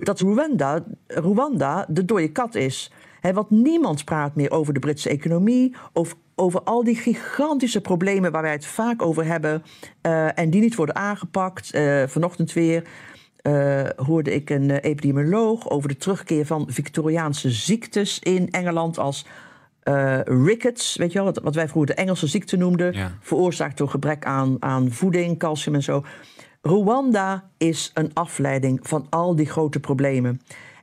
dat 0.00 0.20
Rwanda, 0.20 0.84
Rwanda 1.06 1.86
de 1.88 2.04
dode 2.04 2.32
kat 2.32 2.54
is. 2.54 2.92
Hè, 3.20 3.32
want 3.32 3.50
niemand 3.50 4.04
praat 4.04 4.34
meer 4.34 4.50
over 4.50 4.74
de 4.74 4.78
Britse 4.78 5.08
economie, 5.08 5.74
of 5.92 6.16
over 6.34 6.62
al 6.62 6.84
die 6.84 6.96
gigantische 6.96 7.80
problemen 7.80 8.32
waar 8.32 8.42
wij 8.42 8.52
het 8.52 8.66
vaak 8.66 9.02
over 9.02 9.24
hebben 9.24 9.62
eh, 10.00 10.38
en 10.38 10.50
die 10.50 10.60
niet 10.60 10.74
worden 10.74 10.94
aangepakt. 10.96 11.72
Eh, 11.72 12.02
vanochtend 12.06 12.52
weer 12.52 12.84
eh, 13.42 13.82
hoorde 13.96 14.34
ik 14.34 14.50
een 14.50 14.70
epidemioloog 14.70 15.70
over 15.70 15.88
de 15.88 15.96
terugkeer 15.96 16.46
van 16.46 16.66
Victoriaanse 16.70 17.50
ziektes 17.50 18.18
in 18.18 18.50
Engeland 18.50 18.98
als 18.98 19.26
rickets, 20.24 20.96
weet 20.96 21.12
je 21.12 21.18
wel, 21.22 21.32
wat, 21.32 21.42
wat 21.42 21.54
wij 21.54 21.68
vroeger 21.68 21.94
de 21.94 22.00
Engelse 22.02 22.26
ziekte 22.26 22.56
noemden, 22.56 22.92
Ja. 22.92 23.12
veroorzaakt 23.20 23.78
door 23.78 23.88
gebrek 23.88 24.24
aan, 24.24 24.56
aan 24.60 24.92
voeding, 24.92 25.38
calcium 25.38 25.74
en 25.74 25.82
zo. 25.82 26.04
Rwanda 26.62 27.50
is 27.58 27.90
een 27.94 28.10
afleiding 28.14 28.78
van 28.82 29.06
al 29.08 29.36
die 29.36 29.46
grote 29.46 29.80
problemen. 29.80 30.40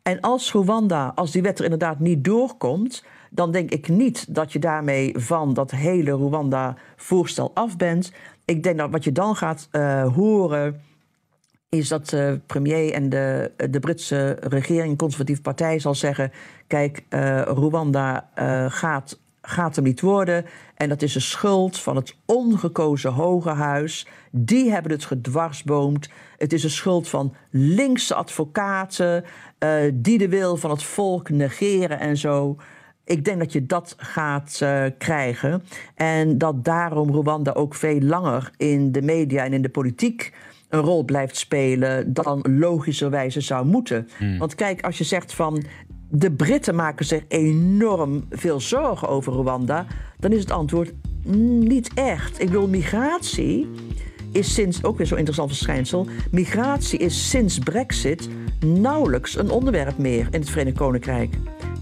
En 0.07 0.21
als 0.21 0.51
Rwanda, 0.51 1.11
als 1.15 1.31
die 1.31 1.41
wet 1.41 1.57
er 1.57 1.63
inderdaad 1.63 1.99
niet 1.99 2.23
doorkomt, 2.23 3.03
dan 3.29 3.51
denk 3.51 3.71
ik 3.71 3.87
niet 3.87 4.35
dat 4.35 4.53
je 4.53 4.59
daarmee 4.59 5.13
van 5.17 5.53
dat 5.53 5.71
hele 5.71 6.11
Rwanda-voorstel 6.11 7.51
af 7.53 7.77
bent. 7.77 8.11
Ik 8.45 8.63
denk 8.63 8.77
dat 8.77 8.91
wat 8.91 9.03
je 9.03 9.11
dan 9.11 9.35
gaat 9.35 9.67
eh, 9.71 10.13
horen 10.13 10.81
is 11.69 11.87
dat 11.87 12.09
de 12.09 12.39
premier 12.45 12.93
en 12.93 13.09
de, 13.09 13.51
de 13.69 13.79
Britse 13.79 14.37
regering, 14.39 14.97
conservatieve 14.97 15.41
partij, 15.41 15.79
zal 15.79 15.95
zeggen: 15.95 16.31
Kijk, 16.67 17.05
eh, 17.09 17.41
Rwanda 17.41 18.29
eh, 18.33 18.65
gaat, 18.69 19.19
gaat 19.49 19.75
hem 19.75 19.85
niet 19.85 20.01
worden. 20.01 20.45
En 20.75 20.89
dat 20.89 21.01
is 21.01 21.15
een 21.15 21.21
schuld 21.21 21.79
van 21.79 21.95
het 21.95 22.15
ongekozen 22.25 23.11
Hoge 23.11 23.49
Huis. 23.49 24.07
Die 24.31 24.71
hebben 24.71 24.91
het 24.91 25.05
gedwarsboomd. 25.05 26.09
Het 26.37 26.53
is 26.53 26.63
een 26.63 26.69
schuld 26.69 27.09
van 27.09 27.33
linkse 27.49 28.15
advocaten 28.15 29.23
eh, 29.57 29.71
die 29.93 30.17
de 30.17 30.29
wil 30.29 30.57
van 30.57 30.69
het 30.69 30.83
volk 30.83 31.29
negeren 31.29 31.99
en 31.99 32.17
zo. 32.17 32.57
Ik 33.05 33.25
denk 33.25 33.39
dat 33.39 33.51
je 33.51 33.65
dat 33.65 33.95
gaat 33.97 34.59
eh, 34.61 34.83
krijgen. 34.97 35.63
En 35.95 36.37
dat 36.37 36.63
daarom 36.63 37.15
Rwanda 37.15 37.51
ook 37.51 37.75
veel 37.75 37.99
langer 37.99 38.51
in 38.57 38.91
de 38.91 39.01
media 39.01 39.43
en 39.43 39.53
in 39.53 39.61
de 39.61 39.69
politiek 39.69 40.33
een 40.69 40.79
rol 40.79 41.03
blijft 41.03 41.37
spelen 41.37 42.13
dan 42.13 42.45
logischerwijze 42.59 43.41
zou 43.41 43.65
moeten. 43.65 44.07
Want 44.37 44.55
kijk, 44.55 44.81
als 44.81 44.97
je 44.97 45.03
zegt 45.03 45.33
van 45.33 45.63
de 46.09 46.31
Britten 46.31 46.75
maken 46.75 47.05
zich 47.05 47.23
enorm 47.27 48.25
veel 48.29 48.59
zorgen 48.59 49.07
over 49.07 49.33
Rwanda, 49.33 49.85
dan 50.19 50.31
is 50.31 50.39
het 50.39 50.51
antwoord 50.51 50.93
"Mm, 51.25 51.59
niet 51.59 51.89
echt. 51.93 52.41
Ik 52.41 52.45
bedoel, 52.45 52.67
migratie 52.67 53.67
is 54.31 54.53
sinds, 54.53 54.83
ook 54.83 54.97
weer 54.97 55.07
zo'n 55.07 55.17
interessant 55.17 55.49
verschijnsel, 55.49 56.07
migratie 56.31 56.99
is 56.99 57.29
sinds 57.29 57.59
Brexit 57.59 58.29
nauwelijks 58.65 59.37
een 59.37 59.49
onderwerp 59.49 59.97
meer 59.97 60.27
in 60.31 60.39
het 60.39 60.49
Verenigd 60.49 60.77
Koninkrijk. 60.77 61.35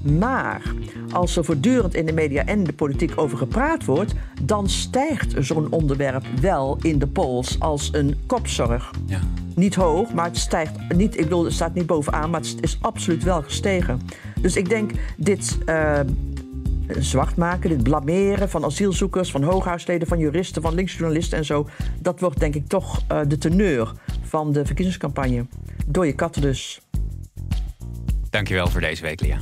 Maar 0.04 0.74
als 1.12 1.38
er 1.38 1.46
voortdurend 1.46 1.96
in 1.96 2.06
de 2.06 2.14
media 2.14 2.46
en 2.46 2.64
de 2.64 2.74
politiek 2.74 3.12
over 3.16 3.38
gepraat 3.38 3.86
wordt, 3.86 4.14
dan 4.42 4.70
stijgt 4.70 5.34
zo'n 5.40 5.72
onderwerp 5.72 6.26
wel 6.42 6.78
in 6.82 7.00
de 7.00 7.08
polls 7.08 7.60
als 7.60 7.90
een 7.94 8.16
kopzorg. 8.26 8.92
Ja. 9.06 9.20
Niet 9.56 9.76
hoog, 9.76 10.14
maar 10.14 10.26
het 10.26 10.38
stijgt 10.38 10.94
niet. 10.96 11.18
Ik 11.18 11.24
bedoel, 11.24 11.44
het 11.44 11.54
staat 11.54 11.74
niet 11.74 11.86
bovenaan, 11.86 12.30
maar 12.30 12.42
het 12.42 12.58
is 12.62 12.78
absoluut 12.82 13.24
wel 13.24 13.42
gestegen. 13.42 14.02
Dus 14.42 14.56
ik 14.56 14.70
denk, 14.70 14.92
dit 15.18 15.58
eh, 15.66 16.00
zwart 16.88 17.36
maken, 17.36 17.70
dit 17.70 17.84
blameren 17.84 18.50
van 18.50 18.66
asielzoekers, 18.66 19.32
van 19.32 19.44
hooghuisleden, 19.44 20.08
van 20.08 20.20
juristen, 20.20 20.62
van 20.62 20.74
linksjournalisten 20.74 21.38
en 21.38 21.46
zo. 21.46 21.68
Dat 22.00 22.20
wordt 22.20 22.40
denk 22.40 22.56
ik 22.56 22.68
toch 22.68 23.02
uh, 23.12 23.20
de 23.28 23.38
teneur 23.38 23.92
van 24.22 24.52
de 24.52 24.66
verkiezingscampagne. 24.66 25.46
Door 25.86 26.06
je 26.06 26.14
katten 26.14 26.42
dus. 26.42 26.82
Dankjewel 28.30 28.68
voor 28.68 28.82
deze 28.82 29.02
week, 29.02 29.22
Lia. 29.22 29.38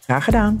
Graag 0.00 0.24
gedaan. 0.24 0.60